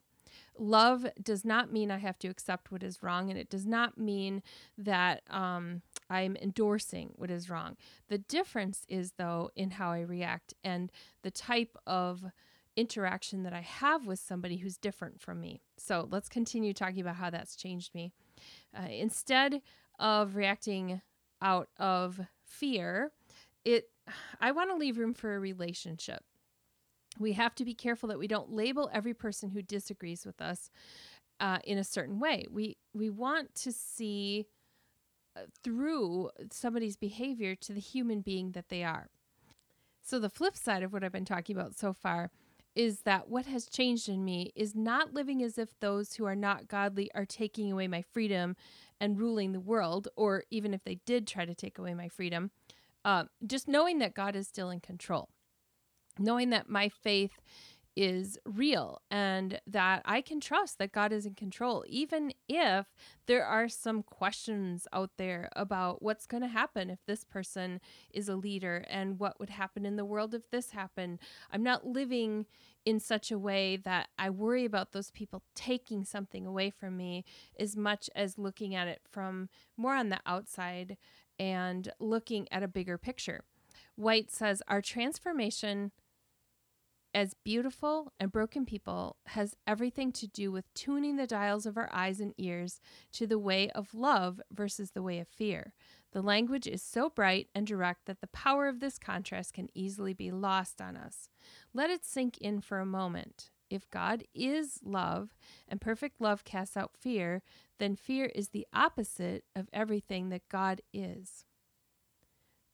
Love 0.59 1.07
does 1.23 1.45
not 1.45 1.73
mean 1.73 1.91
I 1.91 1.99
have 1.99 2.19
to 2.21 2.29
accept 2.29 2.71
what 2.71 2.83
is 2.83 3.03
wrong, 3.03 3.29
and 3.29 3.39
it 3.39 3.51
does 3.51 3.67
not 3.67 3.99
mean 3.99 4.43
that 4.79 5.23
um, 5.29 5.83
I'm 6.09 6.37
endorsing 6.37 7.11
what 7.17 7.31
is 7.31 7.51
wrong. 7.51 7.77
The 8.09 8.19
difference 8.19 8.87
is, 8.89 9.13
though, 9.19 9.51
in 9.57 9.73
how 9.73 9.91
I 9.91 10.01
react 10.01 10.55
and 10.63 10.91
the 11.23 11.31
type 11.31 11.77
of 11.87 12.25
interaction 12.77 13.43
that 13.43 13.53
I 13.53 13.61
have 13.61 14.07
with 14.07 14.19
somebody 14.19 14.59
who's 14.59 14.79
different 14.79 15.21
from 15.21 15.41
me. 15.41 15.61
So 15.77 16.09
let's 16.11 16.29
continue 16.29 16.73
talking 16.73 17.01
about 17.01 17.17
how 17.17 17.29
that's 17.29 17.57
changed 17.57 17.95
me. 17.95 18.13
Uh, 18.77 18.89
instead 18.91 19.61
of 19.99 20.37
reacting 20.37 21.01
out 21.41 21.69
of 21.79 22.21
fear, 22.45 23.13
it 23.65 23.89
I 24.41 24.53
want 24.53 24.71
to 24.71 24.77
leave 24.77 24.99
room 24.99 25.15
for 25.15 25.35
a 25.35 25.41
relationship. 25.41 26.23
We 27.19 27.33
have 27.35 27.55
to 27.57 27.65
be 27.65 27.75
careful 27.75 28.09
that 28.09 28.19
we 28.19 28.27
don't 28.27 28.53
label 28.53 28.91
every 28.93 29.15
person 29.15 29.51
who 29.51 29.63
disagrees 29.63 30.25
with 30.25 30.41
us 30.41 30.71
uh, 31.41 31.59
in 31.65 31.79
a 31.79 31.85
certain 31.85 32.19
way. 32.19 32.47
We 32.51 32.77
we 32.95 33.11
want 33.11 33.55
to 33.57 33.73
see 33.73 34.47
uh, 35.37 35.43
through 35.63 36.31
somebody's 36.51 36.97
behavior 36.97 37.55
to 37.57 37.73
the 37.73 37.81
human 37.81 38.21
being 38.21 38.53
that 38.53 38.69
they 38.69 38.83
are. 38.85 39.09
So 40.03 40.19
the 40.19 40.29
flip 40.31 40.57
side 40.57 40.83
of 40.83 40.93
what 40.93 41.05
I've 41.05 41.13
been 41.13 41.25
talking 41.25 41.57
about 41.57 41.77
so 41.77 41.93
far 41.93 42.31
is 42.75 43.01
that 43.01 43.29
what 43.29 43.47
has 43.47 43.67
changed 43.67 44.09
in 44.09 44.25
me 44.25 44.53
is 44.55 44.75
not 44.75 45.13
living 45.13 45.43
as 45.43 45.59
if 45.59 45.79
those 45.81 46.15
who 46.15 46.25
are 46.25 46.37
not 46.37 46.69
godly 46.69 47.11
are 47.15 47.27
taking 47.27 47.71
away 47.71 47.87
my 47.87 48.03
freedom 48.03 48.57
and 49.01 49.19
ruling 49.19 49.53
the 49.53 49.61
world, 49.61 50.09
or 50.17 50.45
even 50.51 50.73
if 50.73 50.85
they 50.85 50.99
did 51.05 51.27
try 51.27 51.45
to 51.45 51.55
take 51.55 51.79
away 51.79 51.93
my 51.93 52.09
freedom, 52.09 52.51
uh, 53.05 53.25
just 53.47 53.69
knowing 53.69 53.99
that 53.99 54.15
God 54.15 54.37
is 54.37 54.49
still 54.49 54.71
in 54.71 54.81
control, 54.81 55.29
knowing 56.19 56.51
that 56.51 56.69
my 56.69 56.89
faith 56.89 57.41
is 57.95 58.39
real 58.47 59.03
and 59.11 59.61
that 59.67 60.03
I 60.05 60.23
can 60.23 60.41
trust 60.41 60.79
that 60.79 60.93
God 60.93 61.13
is 61.13 61.27
in 61.27 61.35
control, 61.35 61.85
even 61.87 62.33
if 62.49 62.87
there 63.27 63.45
are 63.45 63.69
some 63.69 64.03
questions 64.03 64.87
out 64.93 65.11
there 65.19 65.51
about 65.55 66.03
what's 66.03 66.27
going 66.27 66.43
to 66.43 66.49
happen 66.49 66.89
if 66.91 67.05
this 67.07 67.25
person 67.25 67.81
is 68.13 68.29
a 68.29 68.37
leader 68.37 68.85
and 68.89 69.19
what 69.19 69.39
would 69.39 69.51
happen 69.51 69.85
in 69.85 69.97
the 69.97 70.05
world 70.05 70.35
if 70.35 70.51
this 70.51 70.71
happened. 70.71 71.19
I'm 71.51 71.63
not 71.63 71.87
living 71.87 72.47
in 72.85 72.99
such 72.99 73.31
a 73.31 73.39
way 73.39 73.77
that 73.77 74.09
I 74.19 74.31
worry 74.31 74.65
about 74.65 74.93
those 74.93 75.11
people 75.11 75.43
taking 75.55 76.05
something 76.05 76.47
away 76.47 76.71
from 76.71 76.97
me 76.97 77.25
as 77.59 77.77
much 77.77 78.09
as 78.15 78.39
looking 78.39 78.75
at 78.75 78.89
it 78.89 79.03
from 79.11 79.49
more 79.77 79.95
on 79.95 80.09
the 80.09 80.21
outside 80.27 80.97
and 81.39 81.93
looking 82.01 82.49
at 82.51 82.63
a 82.63 82.69
bigger 82.69 82.99
picture. 82.99 83.45
White 83.95 84.31
says 84.31 84.63
our 84.69 84.81
transformation 84.81 85.93
as 87.15 87.35
beautiful 87.45 88.13
and 88.19 88.33
broken 88.33 88.65
people 88.65 89.17
has 89.27 89.55
everything 89.67 90.13
to 90.13 90.27
do 90.27 90.51
with 90.51 90.73
tuning 90.75 91.17
the 91.17 91.27
dials 91.27 91.67
of 91.67 91.77
our 91.77 91.91
eyes 91.93 92.21
and 92.21 92.33
ears 92.39 92.81
to 93.13 93.27
the 93.27 93.39
way 93.39 93.69
of 93.71 93.95
love 93.95 94.41
versus 94.51 94.93
the 94.93 95.03
way 95.03 95.19
of 95.19 95.29
fear. 95.29 95.75
The 96.13 96.23
language 96.23 96.67
is 96.67 96.83
so 96.83 97.11
bright 97.11 97.49
and 97.55 97.67
direct 97.67 98.07
that 98.07 98.21
the 98.21 98.27
power 98.29 98.69
of 98.69 98.81
this 98.81 98.99
contrast 98.99 99.55
can 99.55 99.69
easily 99.75 100.15
be 100.15 100.31
lost 100.31 100.81
on 100.81 100.97
us. 100.97 101.29
Let 101.75 101.91
it 101.91 102.05
sink 102.05 102.39
in 102.39 102.61
for 102.61 102.79
a 102.79 102.87
moment. 102.87 103.51
If 103.71 103.91
God 103.91 104.25
is 104.35 104.81
love 104.85 105.35
and 105.67 105.81
perfect 105.81 106.21
love 106.21 106.45
casts 106.45 106.77
out 106.77 106.93
fear, 106.99 107.43
then 107.79 107.97
fear 107.97 108.27
is 108.27 108.51
the 108.51 108.67
opposite 108.75 109.45
of 109.57 109.69
everything 109.73 110.29
that 110.29 110.49
God 110.51 110.83
is. 110.93 111.47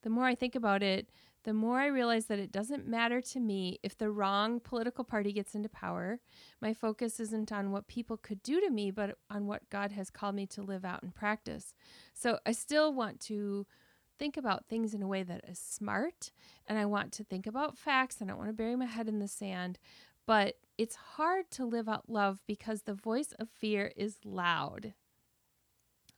The 0.01 0.09
more 0.09 0.25
I 0.25 0.35
think 0.35 0.55
about 0.55 0.83
it, 0.83 1.09
the 1.49 1.53
more 1.53 1.79
I 1.79 1.87
realize 1.87 2.27
that 2.27 2.37
it 2.37 2.51
doesn't 2.51 2.87
matter 2.87 3.21
to 3.21 3.39
me 3.39 3.79
if 3.81 3.97
the 3.97 4.11
wrong 4.11 4.59
political 4.59 5.03
party 5.03 5.31
gets 5.31 5.55
into 5.55 5.67
power. 5.67 6.19
My 6.61 6.75
focus 6.75 7.19
isn't 7.19 7.51
on 7.51 7.71
what 7.71 7.87
people 7.87 8.17
could 8.17 8.43
do 8.43 8.61
to 8.61 8.69
me, 8.69 8.91
but 8.91 9.17
on 9.31 9.47
what 9.47 9.67
God 9.71 9.91
has 9.93 10.11
called 10.11 10.35
me 10.35 10.45
to 10.45 10.61
live 10.61 10.85
out 10.85 11.01
and 11.01 11.11
practice. 11.11 11.73
So 12.13 12.37
I 12.45 12.51
still 12.51 12.93
want 12.93 13.19
to 13.21 13.65
think 14.19 14.37
about 14.37 14.67
things 14.67 14.93
in 14.93 15.01
a 15.01 15.07
way 15.07 15.23
that 15.23 15.43
is 15.47 15.57
smart 15.57 16.29
and 16.67 16.77
I 16.77 16.85
want 16.85 17.13
to 17.13 17.23
think 17.23 17.47
about 17.47 17.79
facts. 17.79 18.21
And 18.21 18.29
I 18.29 18.33
don't 18.33 18.37
want 18.37 18.49
to 18.49 18.53
bury 18.53 18.75
my 18.75 18.85
head 18.85 19.07
in 19.07 19.17
the 19.17 19.27
sand, 19.27 19.79
but 20.27 20.53
it's 20.77 20.97
hard 21.15 21.49
to 21.53 21.65
live 21.65 21.89
out 21.89 22.11
love 22.11 22.43
because 22.45 22.83
the 22.83 22.93
voice 22.93 23.33
of 23.39 23.49
fear 23.49 23.91
is 23.95 24.17
loud. 24.23 24.93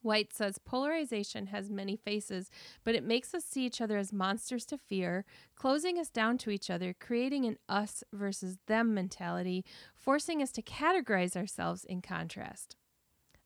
White 0.02 0.34
says 0.34 0.58
polarization 0.58 1.48
has 1.48 1.70
many 1.70 1.96
faces, 1.96 2.50
but 2.84 2.96
it 2.96 3.04
makes 3.04 3.34
us 3.34 3.46
see 3.46 3.66
each 3.66 3.82
other 3.82 3.98
as 3.98 4.12
monsters 4.12 4.66
to 4.68 4.78
fear, 4.78 5.26
closing 5.56 6.00
us 6.00 6.10
down 6.10 6.38
to 6.40 6.50
each 6.50 6.70
other, 6.70 6.94
creating 7.00 7.46
an 7.46 7.58
us 7.70 8.04
versus 8.12 8.58
them 8.68 8.94
mentality, 8.94 9.64
forcing 9.96 10.42
us 10.42 10.52
to 10.52 10.62
categorize 10.62 11.36
ourselves 11.36 11.84
in 11.84 12.02
contrast. 12.02 12.76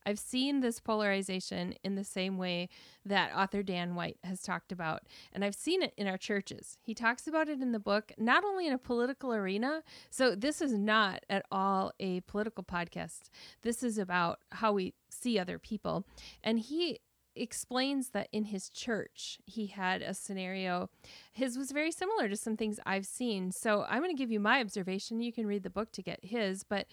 I've 0.06 0.20
seen 0.20 0.62
this 0.62 0.80
polarization 0.80 1.74
in 1.84 1.96
the 1.96 2.04
same 2.04 2.38
way 2.38 2.70
that 3.06 3.36
author 3.36 3.64
Dan 3.64 3.96
White 3.96 4.18
has 4.24 4.42
talked 4.42 4.72
about, 4.72 5.04
and 5.34 5.44
I've 5.44 5.56
seen 5.56 5.82
it 5.82 5.94
in 5.98 6.08
our 6.08 6.18
churches. 6.18 6.78
He 6.82 6.94
talks 6.94 7.28
about 7.28 7.50
it 7.50 7.62
in 7.62 7.72
the 7.72 7.80
book, 7.80 8.12
not 8.18 8.44
only 8.44 8.68
in 8.68 8.74
a 8.74 8.78
political 8.78 9.34
arena. 9.34 9.84
So, 10.10 10.36
this 10.36 10.62
is 10.62 10.74
not 10.74 11.24
at 11.30 11.46
all 11.52 11.92
a 12.00 12.22
political 12.22 12.64
podcast. 12.64 13.30
This 13.62 13.84
is 13.84 13.98
about 13.98 14.40
how 14.52 14.74
we 14.74 14.94
see 15.10 15.40
other 15.40 15.60
people. 15.60 16.06
And 16.44 16.60
he 16.60 17.00
explains 17.36 18.10
that 18.10 18.28
in 18.32 18.46
his 18.46 18.70
church 18.70 19.40
he 19.46 19.68
had 19.68 20.02
a 20.02 20.14
scenario 20.14 20.90
his 21.32 21.58
was 21.58 21.72
very 21.72 21.92
similar 21.92 22.30
to 22.30 22.36
some 22.36 22.56
things 22.56 22.80
i've 22.86 23.06
seen. 23.06 23.52
So 23.52 23.86
i'm 23.90 24.00
going 24.00 24.16
to 24.16 24.22
give 24.22 24.32
you 24.32 24.40
my 24.40 24.60
observation. 24.62 25.20
You 25.20 25.34
can 25.34 25.48
read 25.48 25.64
the 25.64 25.70
book 25.70 25.92
to 25.94 26.02
get 26.02 26.20
his 26.24 26.64
but 26.64 26.88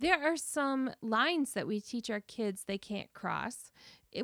there 0.00 0.20
are 0.22 0.36
some 0.36 0.90
lines 1.00 1.52
that 1.52 1.66
we 1.66 1.80
teach 1.80 2.10
our 2.10 2.20
kids 2.20 2.64
they 2.64 2.78
can't 2.78 3.12
cross 3.12 3.70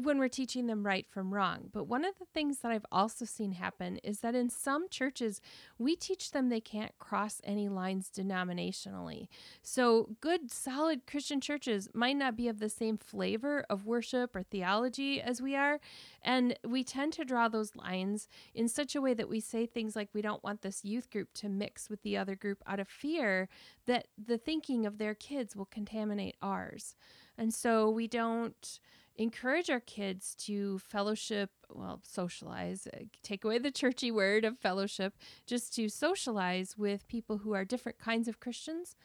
when 0.02 0.18
we're 0.18 0.28
teaching 0.28 0.66
them 0.66 0.84
right 0.84 1.06
from 1.08 1.34
wrong. 1.34 1.68
But 1.72 1.84
one 1.84 2.04
of 2.04 2.18
the 2.18 2.26
things 2.26 2.58
that 2.58 2.70
I've 2.70 2.86
also 2.92 3.24
seen 3.24 3.52
happen 3.52 3.98
is 3.98 4.20
that 4.20 4.34
in 4.34 4.48
some 4.48 4.88
churches, 4.88 5.40
we 5.78 5.96
teach 5.96 6.30
them 6.30 6.48
they 6.48 6.60
can't 6.60 6.96
cross 6.98 7.40
any 7.44 7.68
lines 7.68 8.10
denominationally. 8.14 9.28
So, 9.62 10.10
good, 10.20 10.50
solid 10.50 11.06
Christian 11.06 11.40
churches 11.40 11.88
might 11.92 12.16
not 12.16 12.36
be 12.36 12.48
of 12.48 12.58
the 12.58 12.68
same 12.68 12.98
flavor 12.98 13.64
of 13.68 13.86
worship 13.86 14.36
or 14.36 14.42
theology 14.42 15.20
as 15.20 15.42
we 15.42 15.56
are. 15.56 15.80
And 16.22 16.58
we 16.66 16.84
tend 16.84 17.12
to 17.14 17.24
draw 17.24 17.48
those 17.48 17.74
lines 17.74 18.28
in 18.54 18.68
such 18.68 18.94
a 18.94 19.00
way 19.00 19.14
that 19.14 19.28
we 19.28 19.40
say 19.40 19.66
things 19.66 19.96
like 19.96 20.10
we 20.12 20.22
don't 20.22 20.44
want 20.44 20.62
this 20.62 20.84
youth 20.84 21.10
group 21.10 21.32
to 21.34 21.48
mix 21.48 21.88
with 21.88 22.02
the 22.02 22.16
other 22.16 22.36
group 22.36 22.62
out 22.66 22.80
of 22.80 22.88
fear 22.88 23.48
that 23.86 24.08
the 24.22 24.38
thinking 24.38 24.86
of 24.86 24.98
their 24.98 25.14
kids 25.14 25.56
will 25.56 25.66
contaminate 25.66 26.36
ours. 26.42 26.94
And 27.36 27.54
so 27.54 27.88
we 27.88 28.06
don't 28.06 28.78
encourage 29.20 29.68
our 29.68 29.80
kids 29.80 30.34
to 30.34 30.78
fellowship, 30.78 31.50
well, 31.68 32.00
socialize, 32.02 32.86
uh, 32.86 33.00
take 33.22 33.44
away 33.44 33.58
the 33.58 33.70
churchy 33.70 34.10
word 34.10 34.46
of 34.46 34.58
fellowship, 34.58 35.14
just 35.46 35.74
to 35.74 35.90
socialize 35.90 36.78
with 36.78 37.06
people 37.06 37.38
who 37.38 37.52
are 37.52 37.64
different 37.64 37.98
kinds 37.98 38.28
of 38.28 38.40
Christians. 38.40 38.96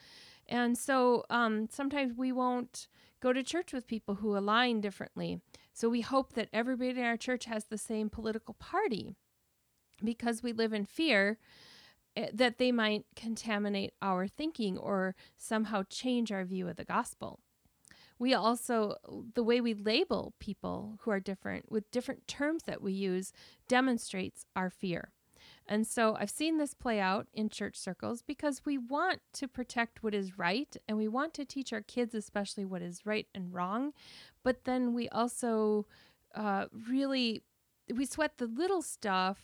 And 0.47 0.77
so 0.77 1.25
um, 1.29 1.67
sometimes 1.69 2.13
we 2.15 2.31
won't 2.31 2.87
go 3.21 3.33
to 3.33 3.43
church 3.43 3.73
with 3.73 3.87
people 3.87 4.15
who 4.15 4.37
align 4.37 4.79
differently. 4.79 5.41
So 5.73 5.89
we 5.89 6.01
hope 6.01 6.33
that 6.33 6.49
everybody 6.53 6.91
in 6.91 7.03
our 7.03 7.17
church 7.17 7.43
has 7.45 7.65
the 7.65 7.77
same 7.77 8.09
political 8.09 8.53
party 8.53 9.15
because 10.01 10.41
we 10.41 10.53
live 10.53 10.71
in 10.71 10.85
fear 10.85 11.39
eh, 12.15 12.29
that 12.33 12.57
they 12.57 12.71
might 12.71 13.03
contaminate 13.17 13.93
our 14.01 14.27
thinking 14.27 14.77
or 14.77 15.13
somehow 15.35 15.83
change 15.89 16.31
our 16.31 16.45
view 16.45 16.69
of 16.69 16.77
the 16.77 16.85
gospel 16.85 17.41
we 18.17 18.33
also 18.33 18.95
the 19.33 19.43
way 19.43 19.59
we 19.59 19.73
label 19.73 20.33
people 20.39 20.99
who 21.01 21.11
are 21.11 21.19
different 21.19 21.71
with 21.71 21.89
different 21.91 22.27
terms 22.27 22.63
that 22.63 22.81
we 22.81 22.93
use 22.93 23.31
demonstrates 23.67 24.45
our 24.55 24.69
fear 24.69 25.11
and 25.67 25.87
so 25.87 26.15
I've 26.19 26.29
seen 26.29 26.57
this 26.57 26.73
play 26.73 26.99
out 26.99 27.27
in 27.33 27.49
church 27.49 27.75
circles 27.75 28.21
because 28.21 28.65
we 28.65 28.77
want 28.77 29.21
to 29.33 29.47
protect 29.47 30.03
what 30.03 30.13
is 30.13 30.37
right 30.37 30.75
and 30.87 30.97
we 30.97 31.07
want 31.07 31.33
to 31.35 31.45
teach 31.45 31.73
our 31.73 31.81
kids, 31.81 32.13
especially 32.13 32.65
what 32.65 32.83
is 32.83 33.05
right 33.05 33.27
and 33.33 33.53
wrong. 33.53 33.93
But 34.43 34.65
then 34.65 34.93
we 34.93 35.09
also 35.09 35.87
uh, 36.35 36.65
really 36.87 37.41
we 37.93 38.05
sweat 38.05 38.37
the 38.37 38.47
little 38.47 38.81
stuff 38.81 39.39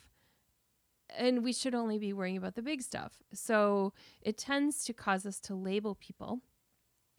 and 1.09 1.43
we 1.43 1.53
should 1.53 1.75
only 1.75 1.97
be 1.97 2.13
worrying 2.13 2.37
about 2.37 2.55
the 2.55 2.61
big 2.61 2.81
stuff. 2.81 3.13
So 3.33 3.93
it 4.21 4.37
tends 4.37 4.83
to 4.85 4.93
cause 4.93 5.25
us 5.25 5.39
to 5.41 5.55
label 5.55 5.95
people 5.95 6.39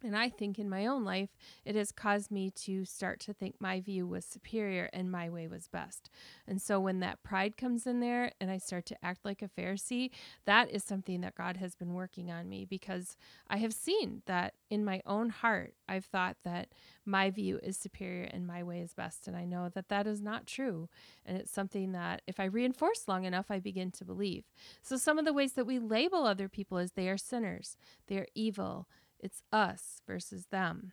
and 0.04 0.16
I 0.16 0.28
think 0.28 0.58
in 0.58 0.68
my 0.68 0.86
own 0.86 1.04
life, 1.04 1.30
it 1.64 1.74
has 1.74 1.92
caused 1.92 2.30
me 2.30 2.50
to 2.50 2.84
start 2.84 3.20
to 3.20 3.32
think 3.32 3.56
my 3.60 3.80
view 3.80 4.06
was 4.06 4.24
superior 4.24 4.88
and 4.92 5.10
my 5.10 5.28
way 5.28 5.46
was 5.46 5.68
best. 5.68 6.10
And 6.46 6.60
so 6.60 6.80
when 6.80 7.00
that 7.00 7.22
pride 7.22 7.56
comes 7.56 7.86
in 7.86 8.00
there 8.00 8.32
and 8.40 8.50
I 8.50 8.58
start 8.58 8.86
to 8.86 9.04
act 9.04 9.24
like 9.24 9.42
a 9.42 9.48
Pharisee, 9.48 10.10
that 10.44 10.70
is 10.70 10.84
something 10.84 11.20
that 11.20 11.34
God 11.34 11.56
has 11.58 11.74
been 11.74 11.94
working 11.94 12.30
on 12.30 12.48
me 12.48 12.64
because 12.64 13.16
I 13.48 13.58
have 13.58 13.72
seen 13.72 14.22
that 14.26 14.54
in 14.70 14.84
my 14.84 15.02
own 15.06 15.30
heart, 15.30 15.74
I've 15.88 16.04
thought 16.04 16.36
that 16.44 16.68
my 17.04 17.30
view 17.30 17.58
is 17.62 17.76
superior 17.76 18.24
and 18.24 18.46
my 18.46 18.62
way 18.62 18.80
is 18.80 18.94
best. 18.94 19.28
And 19.28 19.36
I 19.36 19.44
know 19.44 19.68
that 19.68 19.88
that 19.88 20.06
is 20.06 20.22
not 20.22 20.46
true. 20.46 20.88
And 21.26 21.36
it's 21.36 21.52
something 21.52 21.92
that 21.92 22.22
if 22.26 22.40
I 22.40 22.44
reinforce 22.44 23.08
long 23.08 23.24
enough, 23.24 23.50
I 23.50 23.58
begin 23.58 23.90
to 23.92 24.04
believe. 24.04 24.44
So 24.82 24.96
some 24.96 25.18
of 25.18 25.24
the 25.24 25.32
ways 25.32 25.52
that 25.54 25.66
we 25.66 25.78
label 25.78 26.24
other 26.24 26.48
people 26.48 26.78
is 26.78 26.92
they 26.92 27.08
are 27.08 27.18
sinners, 27.18 27.76
they 28.06 28.16
are 28.16 28.26
evil 28.34 28.88
it's 29.22 29.42
us 29.52 30.02
versus 30.06 30.46
them. 30.50 30.92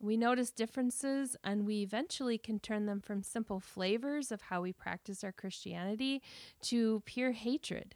We 0.00 0.16
notice 0.16 0.50
differences 0.50 1.36
and 1.44 1.64
we 1.64 1.82
eventually 1.82 2.36
can 2.36 2.58
turn 2.58 2.86
them 2.86 3.00
from 3.00 3.22
simple 3.22 3.60
flavors 3.60 4.32
of 4.32 4.42
how 4.42 4.62
we 4.62 4.72
practice 4.72 5.22
our 5.22 5.30
Christianity 5.30 6.20
to 6.62 7.02
pure 7.06 7.30
hatred. 7.30 7.94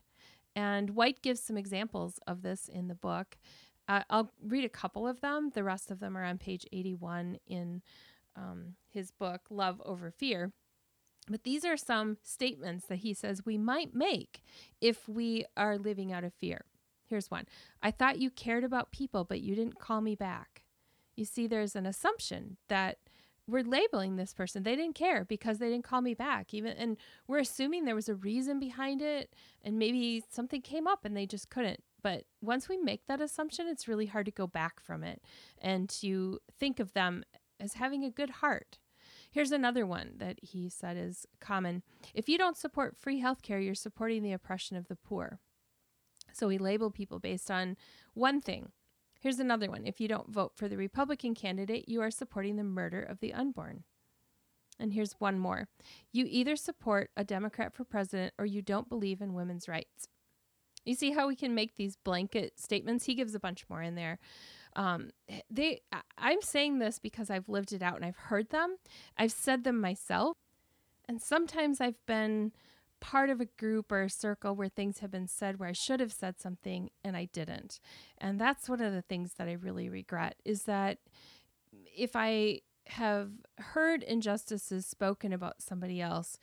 And 0.55 0.91
White 0.91 1.21
gives 1.21 1.43
some 1.43 1.59
examples 1.59 2.21
of 2.27 2.43
this 2.43 2.69
in 2.69 2.87
the 2.87 2.95
book. 2.95 3.37
Uh, 3.89 4.03
I'll 4.09 4.31
read 4.41 4.65
a 4.65 4.71
couple 4.71 5.07
of 5.07 5.21
them. 5.21 5.51
The 5.53 5.65
rest 5.65 5.91
of 5.91 5.99
them 5.99 6.17
are 6.17 6.25
on 6.25 6.39
page 6.39 6.65
81 6.73 7.39
in 7.47 7.83
um, 8.37 8.77
his 8.89 9.11
book, 9.11 9.43
Love 9.51 9.83
Over 9.85 10.11
Fear. 10.11 10.53
But 11.29 11.43
these 11.43 11.65
are 11.65 11.77
some 11.77 12.19
statements 12.23 12.87
that 12.87 12.97
he 12.97 13.13
says 13.13 13.45
we 13.45 13.59
might 13.59 13.95
make 13.95 14.43
if 14.81 15.09
we 15.09 15.45
are 15.57 15.77
living 15.77 16.13
out 16.13 16.23
of 16.23 16.33
fear. 16.33 16.65
Here's 17.07 17.31
one 17.31 17.47
I 17.83 17.91
thought 17.91 18.19
you 18.19 18.31
cared 18.31 18.65
about 18.65 18.93
people, 18.93 19.25
but 19.25 19.41
you 19.41 19.55
didn't 19.55 19.79
call 19.79 20.01
me 20.01 20.15
back. 20.15 20.63
You 21.17 21.25
see, 21.25 21.47
there's 21.47 21.77
an 21.77 21.87
assumption 21.87 22.59
that 22.69 22.99
we're 23.49 23.63
labeling 23.63 24.17
this 24.17 24.35
person. 24.35 24.65
They 24.65 24.75
didn't 24.75 24.97
care 24.97 25.25
because 25.25 25.59
they 25.59 25.71
didn't 25.71 25.85
call 25.85 26.01
me 26.01 26.15
back. 26.15 26.53
Even 26.53 26.73
and 26.73 26.97
we're 27.27 27.39
assuming 27.39 27.85
there 27.85 27.95
was 27.95 28.09
a 28.09 28.15
reason 28.15 28.59
behind 28.59 29.01
it 29.01 29.33
and 29.63 29.79
maybe 29.79 30.25
something 30.31 30.61
came 30.61 30.87
up 30.87 31.05
and 31.05 31.17
they 31.17 31.27
just 31.27 31.49
couldn't. 31.49 31.83
But 32.03 32.25
once 32.41 32.69
we 32.69 32.77
make 32.77 33.07
that 33.07 33.21
assumption, 33.21 33.67
it's 33.69 33.89
really 33.89 34.07
hard 34.07 34.27
to 34.27 34.33
go 34.33 34.47
back 34.47 34.81
from 34.81 35.03
it 35.03 35.23
and 35.61 35.89
to 36.01 36.41
think 36.59 36.81
of 36.81 36.93
them 36.93 37.25
as 37.59 37.75
having 37.75 38.05
a 38.05 38.11
good 38.11 38.31
heart. 38.31 38.79
Here's 39.31 39.53
another 39.53 39.87
one 39.87 40.15
that 40.19 40.39
he 40.43 40.69
said 40.69 40.97
is 40.97 41.27
common. 41.41 41.83
If 42.15 42.29
you 42.29 42.39
don't 42.39 42.57
support 42.57 42.97
free 42.97 43.21
healthcare, 43.21 43.65
you're 43.65 43.75
supporting 43.75 44.23
the 44.23 44.33
oppression 44.33 44.77
of 44.77 44.89
the 44.89 44.97
poor. 44.97 45.41
So 46.37 46.49
we 46.49 46.59
label 46.59 46.91
people 46.91 47.19
based 47.19 47.51
on 47.51 47.77
one 48.13 48.41
thing. 48.41 48.71
Here's 49.21 49.39
another 49.39 49.71
one. 49.71 49.87
If 49.87 50.01
you 50.01 50.09
don't 50.09 50.31
vote 50.31 50.53
for 50.55 50.69
the 50.69 50.77
Republican 50.77 51.35
candidate, 51.35 51.89
you 51.89 52.03
are 52.03 52.11
supporting 52.11 52.57
the 52.57 52.65
murder 52.65 53.03
of 53.03 53.21
the 53.21 53.33
unborn. 53.33 53.85
And 54.79 54.93
here's 54.93 55.15
one 55.19 55.39
more. 55.39 55.69
You 56.13 56.27
either 56.29 56.55
support 56.55 57.11
a 57.17 57.25
Democrat 57.25 57.73
for 57.73 57.85
president 57.85 58.35
or 58.39 58.45
you 58.45 58.61
don't 58.61 58.91
believe 58.91 59.23
in 59.23 59.33
women's 59.33 59.69
rights. 59.69 60.07
You 60.85 60.95
see 60.95 61.13
how 61.13 61.27
we 61.27 61.35
can 61.35 61.55
make 61.55 61.77
these 61.77 61.97
blanket 61.97 62.61
statements? 62.61 63.07
He 63.07 63.15
gives 63.15 63.35
a 63.35 63.41
bunch 63.41 63.65
more 63.71 63.83
in 63.83 63.95
there. 63.95 64.19
Um, 64.77 65.11
they, 65.51 65.81
I'm 66.19 66.43
saying 66.43 66.79
this 66.79 66.99
because 66.99 67.31
I've 67.31 67.49
lived 67.49 67.73
it 67.73 67.83
out 67.83 67.97
and 67.97 68.05
I've 68.05 68.17
heard 68.17 68.51
them. 68.51 68.77
I've 69.17 69.33
said 69.33 69.65
them 69.65 69.81
myself. 69.81 70.37
And 71.09 71.23
sometimes 71.23 71.81
I've 71.81 72.05
been 72.05 72.53
part 73.07 73.31
of 73.31 73.41
a 73.41 73.45
group 73.45 73.93
or 73.93 74.03
a 74.03 74.11
circle 74.11 74.57
where 74.57 74.69
things 74.69 74.99
have 74.99 75.13
been 75.13 75.29
said 75.29 75.61
where 75.61 75.69
I 75.69 75.73
should 75.73 76.01
have 76.01 76.13
said 76.13 76.41
something 76.41 76.91
and 77.05 77.17
I 77.17 77.27
didn't. 77.33 77.79
And 78.19 78.41
that's 78.41 78.69
one 78.69 78.81
of 78.81 78.93
the 78.93 79.03
things 79.03 79.35
that 79.35 79.47
I 79.47 79.53
really 79.53 79.89
regret 79.89 80.35
is 80.45 80.65
that 80.65 80.99
if 81.97 82.17
I 82.17 82.63
have 82.89 83.31
heard 83.59 84.03
injustices 84.03 84.87
spoken 84.87 85.33
about 85.33 85.63
somebody 85.63 86.01
else, 86.01 86.37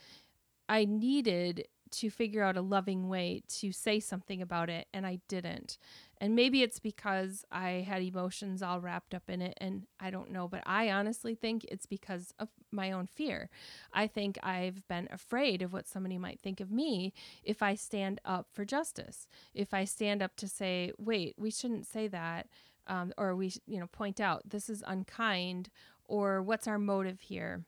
I 0.69 0.85
needed 0.85 1.67
to 1.93 2.09
figure 2.09 2.43
out 2.43 2.57
a 2.57 2.61
loving 2.61 3.07
way 3.07 3.43
to 3.47 3.71
say 3.71 3.99
something 3.99 4.41
about 4.41 4.69
it 4.69 4.87
and 4.93 5.05
I 5.05 5.19
didn't. 5.27 5.77
And 6.19 6.35
maybe 6.35 6.63
it's 6.63 6.79
because 6.79 7.43
I 7.51 7.85
had 7.87 8.01
emotions 8.01 8.63
all 8.63 8.79
wrapped 8.79 9.13
up 9.13 9.29
in 9.29 9.41
it 9.41 9.57
and 9.59 9.87
I 9.99 10.09
don't 10.09 10.31
know, 10.31 10.47
but 10.47 10.63
I 10.65 10.89
honestly 10.89 11.35
think 11.35 11.65
it's 11.65 11.85
because 11.85 12.33
of 12.39 12.49
my 12.71 12.91
own 12.91 13.07
fear. 13.07 13.49
I 13.93 14.07
think 14.07 14.37
I've 14.41 14.87
been 14.87 15.07
afraid 15.11 15.61
of 15.61 15.73
what 15.73 15.87
somebody 15.87 16.17
might 16.17 16.39
think 16.39 16.59
of 16.59 16.71
me 16.71 17.13
if 17.43 17.61
I 17.61 17.75
stand 17.75 18.21
up 18.23 18.47
for 18.51 18.63
justice. 18.65 19.27
If 19.53 19.73
I 19.73 19.83
stand 19.83 20.21
up 20.21 20.35
to 20.37 20.47
say, 20.47 20.91
"Wait, 20.97 21.35
we 21.37 21.51
shouldn't 21.51 21.85
say 21.85 22.07
that." 22.07 22.47
Um, 22.87 23.13
or 23.17 23.35
we, 23.35 23.53
you 23.65 23.79
know, 23.79 23.87
point 23.87 24.19
out 24.19 24.49
this 24.49 24.69
is 24.69 24.83
unkind 24.85 25.69
or 26.05 26.41
what's 26.41 26.67
our 26.67 26.79
motive 26.79 27.21
here? 27.21 27.63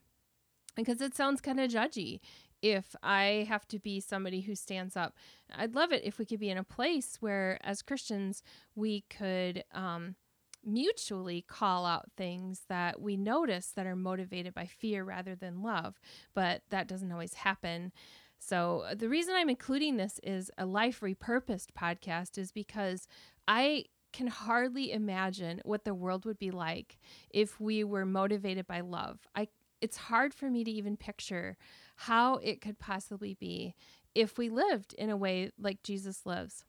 Because 0.75 1.01
it 1.01 1.15
sounds 1.15 1.41
kind 1.41 1.60
of 1.60 1.72
judgy 1.72 2.20
if 2.65 2.95
I 3.03 3.45
have 3.48 3.67
to 3.67 3.77
be 3.77 4.00
somebody 4.00 4.41
who 4.41 4.55
stands 4.55 4.98
up. 4.98 5.13
I'd 5.55 5.75
love 5.75 5.91
it 5.91 6.01
if 6.03 6.17
we 6.17 6.25
could 6.25 6.39
be 6.39 6.50
in 6.50 6.57
a 6.57 6.63
place 6.63 7.17
where, 7.19 7.60
as 7.63 7.84
Christians, 7.84 8.41
we 8.74 9.01
could 9.07 9.63
um, 9.72 10.15
mutually 10.65 11.45
call 11.48 11.86
out 11.86 12.10
things 12.17 12.63
that 12.67 13.00
we 13.00 13.17
notice 13.17 13.67
that 13.75 13.86
are 13.86 13.95
motivated 13.95 14.55
by 14.55 14.65
fear 14.65 15.03
rather 15.03 15.36
than 15.36 15.62
love. 15.62 16.00
But 16.34 16.63
that 16.72 16.88
doesn't 16.88 17.12
always 17.12 17.36
happen. 17.36 17.91
So, 18.39 18.84
uh, 18.89 18.95
the 18.95 19.10
reason 19.10 19.36
I'm 19.36 19.50
including 19.50 19.98
this 19.98 20.19
is 20.24 20.50
a 20.57 20.65
life 20.65 21.01
repurposed 21.01 21.67
podcast 21.79 22.39
is 22.39 22.51
because 22.51 23.07
I 23.48 23.86
can 24.12 24.25
hardly 24.27 24.91
imagine 24.91 25.62
what 25.65 25.86
the 25.86 25.93
world 25.93 26.25
would 26.25 26.39
be 26.39 26.50
like 26.50 26.98
if 27.29 27.60
we 27.60 27.84
were 27.84 28.05
motivated 28.07 28.65
by 28.65 28.81
love. 28.81 29.19
I 29.36 29.50
it's 29.81 29.98
hard 29.98 30.34
for 30.34 30.50
me 30.50 30.63
to 30.63 30.72
even 30.72 30.98
picture 30.98 31.57
how 31.96 32.36
it 32.38 32.62
could 32.62 32.80
possibly 32.80 33.34
be 33.34 33.75
if 34.14 34.38
we 34.38 34.50
lived 34.50 34.94
in 34.94 35.10
a 35.10 35.18
way 35.18 35.52
like 35.60 35.84
Jesus 35.84 36.25
lives. 36.25 36.64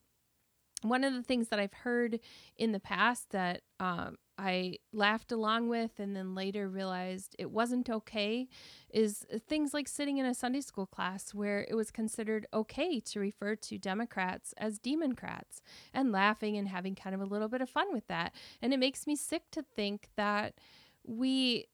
One 0.82 1.04
of 1.04 1.14
the 1.14 1.22
things 1.22 1.48
that 1.48 1.58
I've 1.58 1.72
heard 1.72 2.20
in 2.56 2.72
the 2.72 2.80
past 2.80 3.30
that 3.30 3.62
um, 3.80 4.18
I 4.38 4.76
laughed 4.92 5.32
along 5.32 5.68
with 5.68 5.98
and 5.98 6.14
then 6.14 6.34
later 6.34 6.68
realized 6.68 7.34
it 7.38 7.50
wasn't 7.50 7.88
okay 7.88 8.48
is 8.90 9.24
things 9.48 9.72
like 9.72 9.88
sitting 9.88 10.18
in 10.18 10.26
a 10.26 10.34
Sunday 10.34 10.60
school 10.60 10.86
class 10.86 11.32
where 11.32 11.66
it 11.68 11.74
was 11.74 11.90
considered 11.90 12.46
okay 12.52 13.00
to 13.00 13.20
refer 13.20 13.56
to 13.56 13.78
Democrats 13.78 14.52
as 14.58 14.78
Democrats 14.78 15.62
and 15.94 16.12
laughing 16.12 16.56
and 16.58 16.68
having 16.68 16.94
kind 16.94 17.14
of 17.14 17.22
a 17.22 17.26
little 17.26 17.48
bit 17.48 17.62
of 17.62 17.70
fun 17.70 17.92
with 17.92 18.06
that. 18.08 18.34
And 18.60 18.74
it 18.74 18.78
makes 18.78 19.06
me 19.06 19.16
sick 19.16 19.44
to 19.52 19.62
think 19.62 20.08
that 20.16 20.54
we 21.02 21.66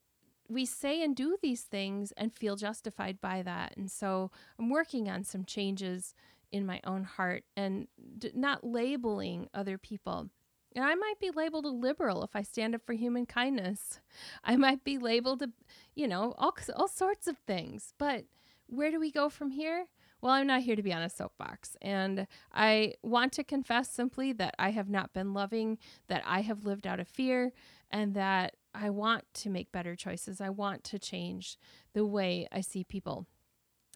we 0.52 0.66
say 0.66 1.02
and 1.02 1.16
do 1.16 1.36
these 1.42 1.62
things 1.62 2.12
and 2.16 2.32
feel 2.32 2.56
justified 2.56 3.20
by 3.20 3.42
that. 3.42 3.76
And 3.76 3.90
so 3.90 4.30
I'm 4.58 4.70
working 4.70 5.08
on 5.08 5.24
some 5.24 5.44
changes 5.44 6.14
in 6.50 6.66
my 6.66 6.80
own 6.84 7.04
heart 7.04 7.44
and 7.56 7.88
d- 8.18 8.32
not 8.34 8.64
labeling 8.64 9.48
other 9.54 9.78
people 9.78 10.28
and 10.74 10.84
I 10.84 10.94
might 10.94 11.18
be 11.20 11.30
labeled 11.30 11.66
a 11.66 11.70
liberal 11.70 12.22
if 12.24 12.34
I 12.34 12.42
stand 12.42 12.74
up 12.74 12.82
for 12.84 12.94
human 12.94 13.26
kindness. 13.26 14.00
I 14.44 14.56
might 14.56 14.84
be 14.84 14.98
labeled 14.98 15.42
a, 15.42 15.48
you 15.94 16.08
know, 16.08 16.34
all, 16.38 16.54
all 16.76 16.88
sorts 16.88 17.26
of 17.26 17.38
things. 17.38 17.92
But 17.98 18.24
where 18.66 18.90
do 18.90 18.98
we 18.98 19.10
go 19.10 19.28
from 19.28 19.50
here? 19.50 19.86
Well, 20.20 20.32
I'm 20.32 20.46
not 20.46 20.62
here 20.62 20.76
to 20.76 20.82
be 20.82 20.92
on 20.92 21.02
a 21.02 21.10
soapbox. 21.10 21.76
And 21.82 22.26
I 22.52 22.94
want 23.02 23.32
to 23.34 23.44
confess 23.44 23.90
simply 23.90 24.32
that 24.34 24.54
I 24.58 24.70
have 24.70 24.88
not 24.88 25.12
been 25.12 25.34
loving, 25.34 25.78
that 26.08 26.22
I 26.24 26.42
have 26.42 26.64
lived 26.64 26.86
out 26.86 27.00
of 27.00 27.08
fear, 27.08 27.52
and 27.90 28.14
that 28.14 28.54
I 28.74 28.90
want 28.90 29.24
to 29.34 29.50
make 29.50 29.72
better 29.72 29.96
choices. 29.96 30.40
I 30.40 30.50
want 30.50 30.84
to 30.84 30.98
change 30.98 31.58
the 31.92 32.06
way 32.06 32.48
I 32.50 32.60
see 32.60 32.84
people. 32.84 33.26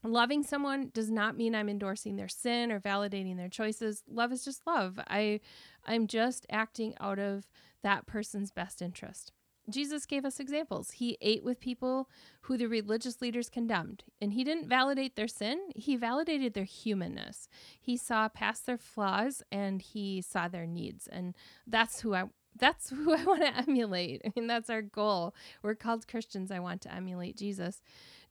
Loving 0.04 0.42
someone 0.42 0.90
does 0.92 1.10
not 1.10 1.36
mean 1.36 1.54
I'm 1.54 1.68
endorsing 1.68 2.16
their 2.16 2.28
sin 2.28 2.70
or 2.70 2.80
validating 2.80 3.36
their 3.36 3.48
choices. 3.48 4.02
Love 4.08 4.30
is 4.32 4.44
just 4.44 4.66
love. 4.66 5.00
I 5.08 5.40
I'm 5.84 6.06
just 6.06 6.46
acting 6.50 6.94
out 7.00 7.18
of 7.18 7.46
that 7.82 8.06
person's 8.06 8.50
best 8.50 8.82
interest. 8.82 9.32
Jesus 9.68 10.06
gave 10.06 10.24
us 10.24 10.38
examples. 10.38 10.92
He 10.92 11.18
ate 11.20 11.42
with 11.42 11.58
people 11.58 12.08
who 12.42 12.56
the 12.56 12.68
religious 12.68 13.20
leaders 13.20 13.48
condemned, 13.48 14.04
and 14.20 14.32
he 14.32 14.44
didn't 14.44 14.68
validate 14.68 15.16
their 15.16 15.26
sin, 15.26 15.58
he 15.74 15.96
validated 15.96 16.54
their 16.54 16.64
humanness. 16.64 17.48
He 17.80 17.96
saw 17.96 18.28
past 18.28 18.66
their 18.66 18.78
flaws 18.78 19.42
and 19.50 19.82
he 19.82 20.22
saw 20.22 20.46
their 20.46 20.66
needs. 20.66 21.08
And 21.08 21.34
that's 21.66 22.00
who 22.00 22.14
I 22.14 22.24
that's 22.58 22.90
who 22.90 23.12
I 23.14 23.24
want 23.24 23.42
to 23.42 23.56
emulate. 23.56 24.22
I 24.24 24.32
mean, 24.36 24.46
that's 24.46 24.70
our 24.70 24.82
goal. 24.82 25.34
We're 25.62 25.74
called 25.74 26.08
Christians. 26.08 26.50
I 26.50 26.58
want 26.58 26.82
to 26.82 26.94
emulate 26.94 27.36
Jesus. 27.36 27.80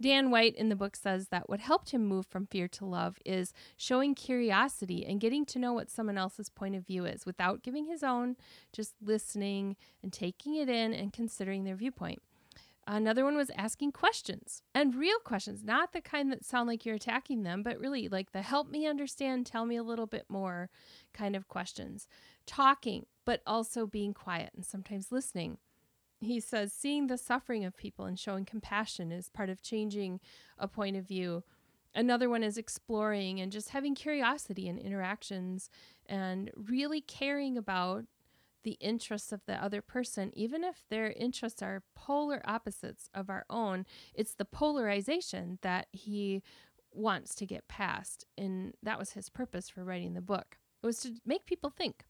Dan 0.01 0.29
White 0.29 0.55
in 0.55 0.69
the 0.69 0.75
book 0.75 0.95
says 0.95 1.29
that 1.29 1.47
what 1.49 1.61
helped 1.61 1.91
him 1.91 2.05
move 2.05 2.25
from 2.25 2.47
fear 2.47 2.67
to 2.67 2.85
love 2.85 3.17
is 3.25 3.53
showing 3.77 4.13
curiosity 4.13 5.05
and 5.05 5.21
getting 5.21 5.45
to 5.45 5.59
know 5.59 5.73
what 5.73 5.89
someone 5.89 6.17
else's 6.17 6.49
point 6.49 6.75
of 6.75 6.85
view 6.85 7.05
is 7.05 7.25
without 7.25 7.63
giving 7.63 7.85
his 7.85 8.03
own, 8.03 8.35
just 8.73 8.95
listening 9.01 9.77
and 10.03 10.11
taking 10.11 10.55
it 10.55 10.67
in 10.67 10.93
and 10.93 11.13
considering 11.13 11.63
their 11.63 11.75
viewpoint. 11.75 12.21
Another 12.87 13.23
one 13.23 13.35
was 13.35 13.49
asking 13.57 13.93
questions 13.93 14.61
and 14.75 14.93
real 14.93 15.17
questions, 15.19 15.63
not 15.63 15.91
the 15.91 16.01
kind 16.01 16.31
that 16.31 16.45
sound 16.45 16.67
like 16.67 16.85
you're 16.85 16.95
attacking 16.95 17.41
them, 17.41 17.63
but 17.63 17.79
really 17.79 18.07
like 18.07 18.31
the 18.31 18.43
help 18.43 18.69
me 18.69 18.85
understand, 18.85 19.45
tell 19.45 19.65
me 19.65 19.75
a 19.75 19.83
little 19.83 20.05
bit 20.05 20.25
more 20.29 20.69
kind 21.11 21.35
of 21.35 21.47
questions. 21.47 22.07
Talking, 22.45 23.07
but 23.25 23.41
also 23.45 23.85
being 23.85 24.13
quiet 24.13 24.51
and 24.55 24.65
sometimes 24.65 25.11
listening 25.11 25.57
he 26.19 26.39
says 26.39 26.73
seeing 26.73 27.07
the 27.07 27.17
suffering 27.17 27.63
of 27.65 27.77
people 27.77 28.05
and 28.05 28.19
showing 28.19 28.45
compassion 28.45 29.11
is 29.11 29.29
part 29.29 29.49
of 29.49 29.61
changing 29.61 30.19
a 30.57 30.67
point 30.67 30.95
of 30.95 31.07
view. 31.07 31.43
Another 31.93 32.29
one 32.29 32.43
is 32.43 32.57
exploring 32.57 33.39
and 33.39 33.51
just 33.51 33.69
having 33.69 33.95
curiosity 33.95 34.67
in 34.67 34.77
interactions 34.77 35.69
and 36.07 36.51
really 36.55 36.99
caring 37.01 37.57
about 37.57 38.05
the 38.63 38.77
interests 38.81 39.31
of 39.31 39.45
the 39.45 39.63
other 39.63 39.81
person, 39.81 40.31
even 40.33 40.63
if 40.63 40.85
their 40.89 41.11
interests 41.11 41.61
are 41.61 41.83
polar 41.93 42.41
opposites 42.45 43.09
of 43.13 43.29
our 43.29 43.45
own. 43.49 43.85
It's 44.13 44.33
the 44.33 44.43
polarization 44.43 45.59
that 45.61 45.87
he 45.91 46.41
wants 46.91 47.35
to 47.35 47.45
get 47.45 47.67
past. 47.67 48.25
And 48.37 48.73
that 48.81 48.97
was 48.97 49.11
his 49.11 49.29
purpose 49.29 49.69
for 49.69 49.83
writing 49.83 50.15
the 50.15 50.21
book. 50.21 50.57
It 50.81 50.85
was 50.85 50.99
to 51.01 51.13
make 51.25 51.45
people 51.45 51.69
think. 51.69 52.05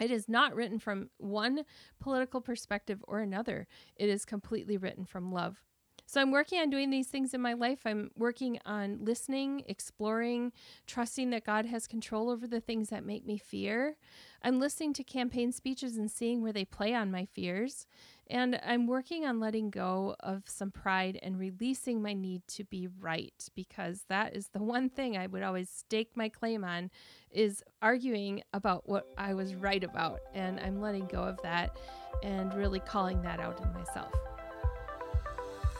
It 0.00 0.10
is 0.10 0.28
not 0.28 0.54
written 0.54 0.78
from 0.78 1.10
one 1.18 1.64
political 2.00 2.40
perspective 2.40 3.04
or 3.08 3.20
another. 3.20 3.66
It 3.96 4.08
is 4.08 4.24
completely 4.24 4.76
written 4.76 5.04
from 5.04 5.32
love. 5.32 5.62
So 6.08 6.22
I'm 6.22 6.30
working 6.30 6.58
on 6.58 6.70
doing 6.70 6.88
these 6.88 7.08
things 7.08 7.34
in 7.34 7.42
my 7.42 7.52
life. 7.52 7.80
I'm 7.84 8.10
working 8.16 8.58
on 8.64 9.00
listening, 9.02 9.62
exploring, 9.66 10.52
trusting 10.86 11.28
that 11.30 11.44
God 11.44 11.66
has 11.66 11.86
control 11.86 12.30
over 12.30 12.46
the 12.46 12.62
things 12.62 12.88
that 12.88 13.04
make 13.04 13.26
me 13.26 13.36
fear. 13.36 13.98
I'm 14.42 14.58
listening 14.58 14.94
to 14.94 15.04
campaign 15.04 15.52
speeches 15.52 15.98
and 15.98 16.10
seeing 16.10 16.40
where 16.40 16.54
they 16.54 16.64
play 16.64 16.94
on 16.94 17.10
my 17.10 17.26
fears. 17.26 17.86
And 18.26 18.58
I'm 18.64 18.86
working 18.86 19.26
on 19.26 19.38
letting 19.38 19.68
go 19.68 20.16
of 20.20 20.44
some 20.46 20.70
pride 20.70 21.18
and 21.22 21.38
releasing 21.38 22.00
my 22.00 22.14
need 22.14 22.40
to 22.48 22.64
be 22.64 22.88
right 23.00 23.46
because 23.54 24.06
that 24.08 24.34
is 24.34 24.48
the 24.48 24.62
one 24.62 24.88
thing 24.88 25.14
I 25.14 25.26
would 25.26 25.42
always 25.42 25.68
stake 25.68 26.12
my 26.14 26.30
claim 26.30 26.64
on 26.64 26.90
is 27.30 27.62
arguing 27.82 28.42
about 28.54 28.88
what 28.88 29.08
I 29.18 29.34
was 29.34 29.54
right 29.54 29.84
about. 29.84 30.20
And 30.32 30.58
I'm 30.58 30.80
letting 30.80 31.04
go 31.04 31.20
of 31.20 31.38
that 31.42 31.76
and 32.22 32.54
really 32.54 32.80
calling 32.80 33.20
that 33.22 33.40
out 33.40 33.60
in 33.60 33.70
myself. 33.74 34.14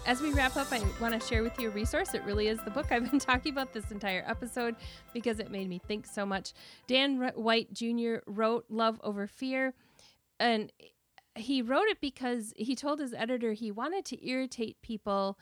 As 0.06 0.22
we 0.22 0.32
wrap 0.32 0.56
up, 0.56 0.72
I 0.72 0.82
want 1.00 1.20
to 1.20 1.26
share 1.26 1.42
with 1.42 1.58
you 1.61 1.68
a 1.68 1.70
resource. 1.70 2.14
It 2.14 2.24
really 2.24 2.48
is 2.48 2.58
the 2.64 2.70
book 2.70 2.90
I've 2.90 3.11
been 3.11 3.20
talking 3.20 3.52
about 3.52 3.72
this 3.74 3.90
entire 3.90 4.24
episode 4.26 4.74
because 5.12 5.38
it 5.38 5.50
made 5.50 5.68
me 5.68 5.78
think 5.87 6.06
so 6.06 6.24
much. 6.24 6.54
Dan 6.87 7.20
White 7.34 7.72
Jr. 7.74 8.16
wrote 8.26 8.64
Love 8.70 9.00
Over 9.04 9.26
Fear. 9.26 9.74
And 10.40 10.72
he 11.37 11.61
wrote 11.62 11.88
it 11.88 12.00
because 12.00 12.54
he 12.56 12.74
told 12.74 13.00
his 13.00 13.12
editor 13.12 13.52
he 13.52 13.70
wanted 13.70 14.04
to 14.06 14.26
irritate 14.26 14.80
people 14.82 15.38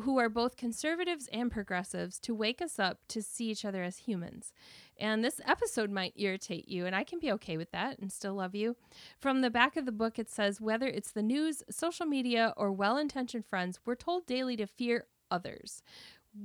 who 0.00 0.18
are 0.18 0.28
both 0.28 0.56
conservatives 0.56 1.28
and 1.32 1.50
progressives 1.50 2.18
to 2.20 2.34
wake 2.34 2.62
us 2.62 2.78
up 2.78 3.00
to 3.08 3.22
see 3.22 3.50
each 3.50 3.64
other 3.64 3.82
as 3.82 3.98
humans. 3.98 4.52
And 4.98 5.22
this 5.22 5.40
episode 5.46 5.90
might 5.90 6.14
irritate 6.16 6.68
you, 6.68 6.86
and 6.86 6.96
I 6.96 7.04
can 7.04 7.18
be 7.18 7.32
okay 7.32 7.56
with 7.56 7.70
that 7.72 7.98
and 7.98 8.10
still 8.10 8.34
love 8.34 8.54
you. 8.54 8.76
From 9.18 9.40
the 9.40 9.50
back 9.50 9.76
of 9.76 9.84
the 9.84 9.92
book, 9.92 10.18
it 10.18 10.30
says 10.30 10.60
whether 10.60 10.86
it's 10.86 11.12
the 11.12 11.22
news, 11.22 11.62
social 11.70 12.06
media, 12.06 12.54
or 12.56 12.72
well 12.72 12.96
intentioned 12.96 13.44
friends, 13.46 13.80
we're 13.84 13.94
told 13.94 14.26
daily 14.26 14.56
to 14.56 14.66
fear 14.66 15.06
others. 15.30 15.82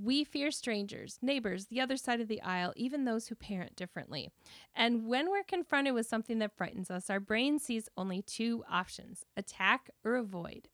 We 0.03 0.25
fear 0.25 0.51
strangers, 0.51 1.17
neighbors, 1.21 1.67
the 1.67 1.79
other 1.79 1.95
side 1.95 2.19
of 2.19 2.27
the 2.27 2.41
aisle, 2.41 2.73
even 2.75 3.05
those 3.05 3.27
who 3.27 3.36
parent 3.36 3.77
differently. 3.77 4.29
And 4.75 5.07
when 5.07 5.29
we're 5.29 5.43
confronted 5.43 5.93
with 5.93 6.05
something 6.05 6.39
that 6.39 6.57
frightens 6.57 6.91
us, 6.91 7.10
our 7.10 7.21
brain 7.21 7.57
sees 7.57 7.88
only 7.95 8.21
two 8.21 8.65
options 8.69 9.23
attack 9.38 9.89
or 10.03 10.15
avoid. 10.15 10.67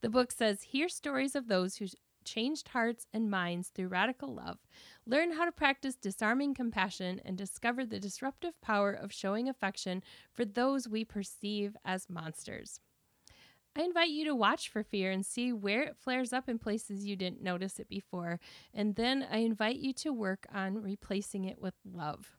The 0.00 0.08
book 0.08 0.30
says, 0.32 0.62
Hear 0.62 0.88
stories 0.88 1.34
of 1.34 1.48
those 1.48 1.76
who 1.76 1.86
changed 2.24 2.68
hearts 2.68 3.06
and 3.12 3.30
minds 3.30 3.68
through 3.68 3.88
radical 3.88 4.34
love, 4.34 4.58
learn 5.06 5.32
how 5.32 5.44
to 5.44 5.52
practice 5.52 5.96
disarming 5.96 6.54
compassion, 6.54 7.20
and 7.24 7.38
discover 7.38 7.86
the 7.86 7.98
disruptive 7.98 8.60
power 8.60 8.92
of 8.92 9.12
showing 9.12 9.48
affection 9.48 10.02
for 10.34 10.44
those 10.44 10.88
we 10.88 11.04
perceive 11.04 11.76
as 11.84 12.10
monsters. 12.10 12.80
I 13.74 13.82
invite 13.82 14.10
you 14.10 14.24
to 14.24 14.34
watch 14.34 14.68
for 14.68 14.82
fear 14.82 15.10
and 15.10 15.24
see 15.24 15.52
where 15.52 15.82
it 15.82 15.96
flares 15.96 16.32
up 16.32 16.48
in 16.48 16.58
places 16.58 17.06
you 17.06 17.16
didn't 17.16 17.42
notice 17.42 17.78
it 17.78 17.88
before. 17.88 18.40
And 18.74 18.96
then 18.96 19.24
I 19.30 19.38
invite 19.38 19.76
you 19.76 19.92
to 19.94 20.12
work 20.12 20.46
on 20.52 20.82
replacing 20.82 21.44
it 21.44 21.60
with 21.60 21.74
love. 21.84 22.36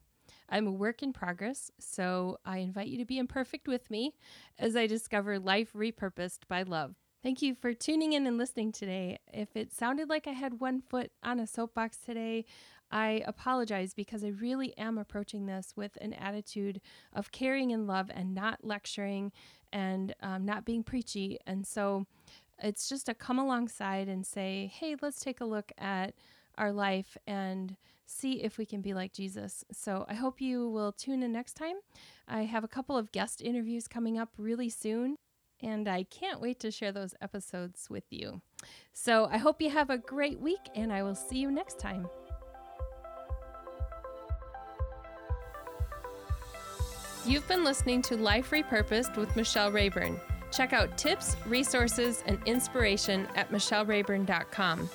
I'm 0.50 0.66
a 0.66 0.72
work 0.72 1.02
in 1.02 1.12
progress, 1.12 1.70
so 1.80 2.38
I 2.44 2.58
invite 2.58 2.88
you 2.88 2.98
to 2.98 3.06
be 3.06 3.18
imperfect 3.18 3.68
with 3.68 3.90
me 3.90 4.14
as 4.58 4.76
I 4.76 4.86
discover 4.86 5.38
life 5.38 5.72
repurposed 5.72 6.40
by 6.46 6.62
love. 6.62 6.99
Thank 7.22 7.42
you 7.42 7.54
for 7.54 7.74
tuning 7.74 8.14
in 8.14 8.26
and 8.26 8.38
listening 8.38 8.72
today. 8.72 9.18
If 9.30 9.54
it 9.54 9.74
sounded 9.74 10.08
like 10.08 10.26
I 10.26 10.32
had 10.32 10.58
one 10.58 10.80
foot 10.80 11.10
on 11.22 11.38
a 11.38 11.46
soapbox 11.46 11.98
today, 11.98 12.46
I 12.90 13.22
apologize 13.26 13.92
because 13.92 14.24
I 14.24 14.28
really 14.28 14.76
am 14.78 14.96
approaching 14.96 15.44
this 15.44 15.74
with 15.76 15.98
an 16.00 16.14
attitude 16.14 16.80
of 17.12 17.30
caring 17.30 17.72
and 17.72 17.86
love 17.86 18.10
and 18.12 18.34
not 18.34 18.64
lecturing 18.64 19.32
and 19.70 20.14
um, 20.22 20.46
not 20.46 20.64
being 20.64 20.82
preachy. 20.82 21.38
And 21.46 21.66
so 21.66 22.06
it's 22.58 22.88
just 22.88 23.04
to 23.04 23.14
come 23.14 23.38
alongside 23.38 24.08
and 24.08 24.24
say, 24.24 24.72
hey, 24.74 24.96
let's 25.02 25.20
take 25.20 25.42
a 25.42 25.44
look 25.44 25.72
at 25.76 26.14
our 26.56 26.72
life 26.72 27.18
and 27.26 27.76
see 28.06 28.42
if 28.42 28.56
we 28.56 28.64
can 28.64 28.80
be 28.80 28.94
like 28.94 29.12
Jesus. 29.12 29.62
So 29.70 30.06
I 30.08 30.14
hope 30.14 30.40
you 30.40 30.70
will 30.70 30.92
tune 30.92 31.22
in 31.22 31.32
next 31.32 31.52
time. 31.52 31.76
I 32.26 32.44
have 32.44 32.64
a 32.64 32.68
couple 32.68 32.96
of 32.96 33.12
guest 33.12 33.42
interviews 33.42 33.86
coming 33.88 34.16
up 34.16 34.30
really 34.38 34.70
soon 34.70 35.18
and 35.62 35.88
I 35.88 36.04
can't 36.04 36.40
wait 36.40 36.60
to 36.60 36.70
share 36.70 36.92
those 36.92 37.14
episodes 37.20 37.88
with 37.90 38.04
you. 38.10 38.40
So 38.92 39.28
I 39.30 39.38
hope 39.38 39.60
you 39.60 39.70
have 39.70 39.90
a 39.90 39.98
great 39.98 40.40
week, 40.40 40.60
and 40.74 40.92
I 40.92 41.02
will 41.02 41.14
see 41.14 41.38
you 41.38 41.50
next 41.50 41.78
time. 41.78 42.08
You've 47.26 47.46
been 47.48 47.64
listening 47.64 48.00
to 48.02 48.16
Life 48.16 48.50
Repurposed 48.50 49.16
with 49.16 49.34
Michelle 49.36 49.70
Rayburn. 49.70 50.18
Check 50.50 50.72
out 50.72 50.96
tips, 50.96 51.36
resources, 51.46 52.24
and 52.26 52.38
inspiration 52.46 53.28
at 53.36 53.50
michellerayburn.com. 53.50 54.88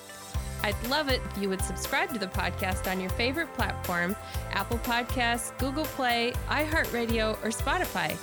I'd 0.63 0.87
love 0.87 1.09
it 1.09 1.21
if 1.29 1.41
you 1.41 1.49
would 1.49 1.61
subscribe 1.61 2.11
to 2.13 2.19
the 2.19 2.27
podcast 2.27 2.91
on 2.91 2.99
your 2.99 3.11
favorite 3.11 3.53
platform 3.53 4.15
Apple 4.51 4.79
Podcasts, 4.79 5.55
Google 5.59 5.85
Play, 5.85 6.33
iHeartRadio, 6.47 7.33
or 7.43 7.49
Spotify. 7.49 8.17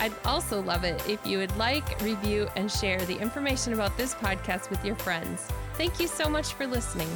I'd 0.00 0.14
also 0.24 0.62
love 0.62 0.84
it 0.84 1.06
if 1.06 1.24
you 1.26 1.36
would 1.38 1.54
like, 1.58 2.00
review, 2.00 2.48
and 2.56 2.72
share 2.72 2.98
the 3.04 3.18
information 3.18 3.74
about 3.74 3.96
this 3.98 4.14
podcast 4.14 4.70
with 4.70 4.82
your 4.82 4.96
friends. 4.96 5.46
Thank 5.74 6.00
you 6.00 6.08
so 6.08 6.28
much 6.28 6.54
for 6.54 6.66
listening. 6.66 7.08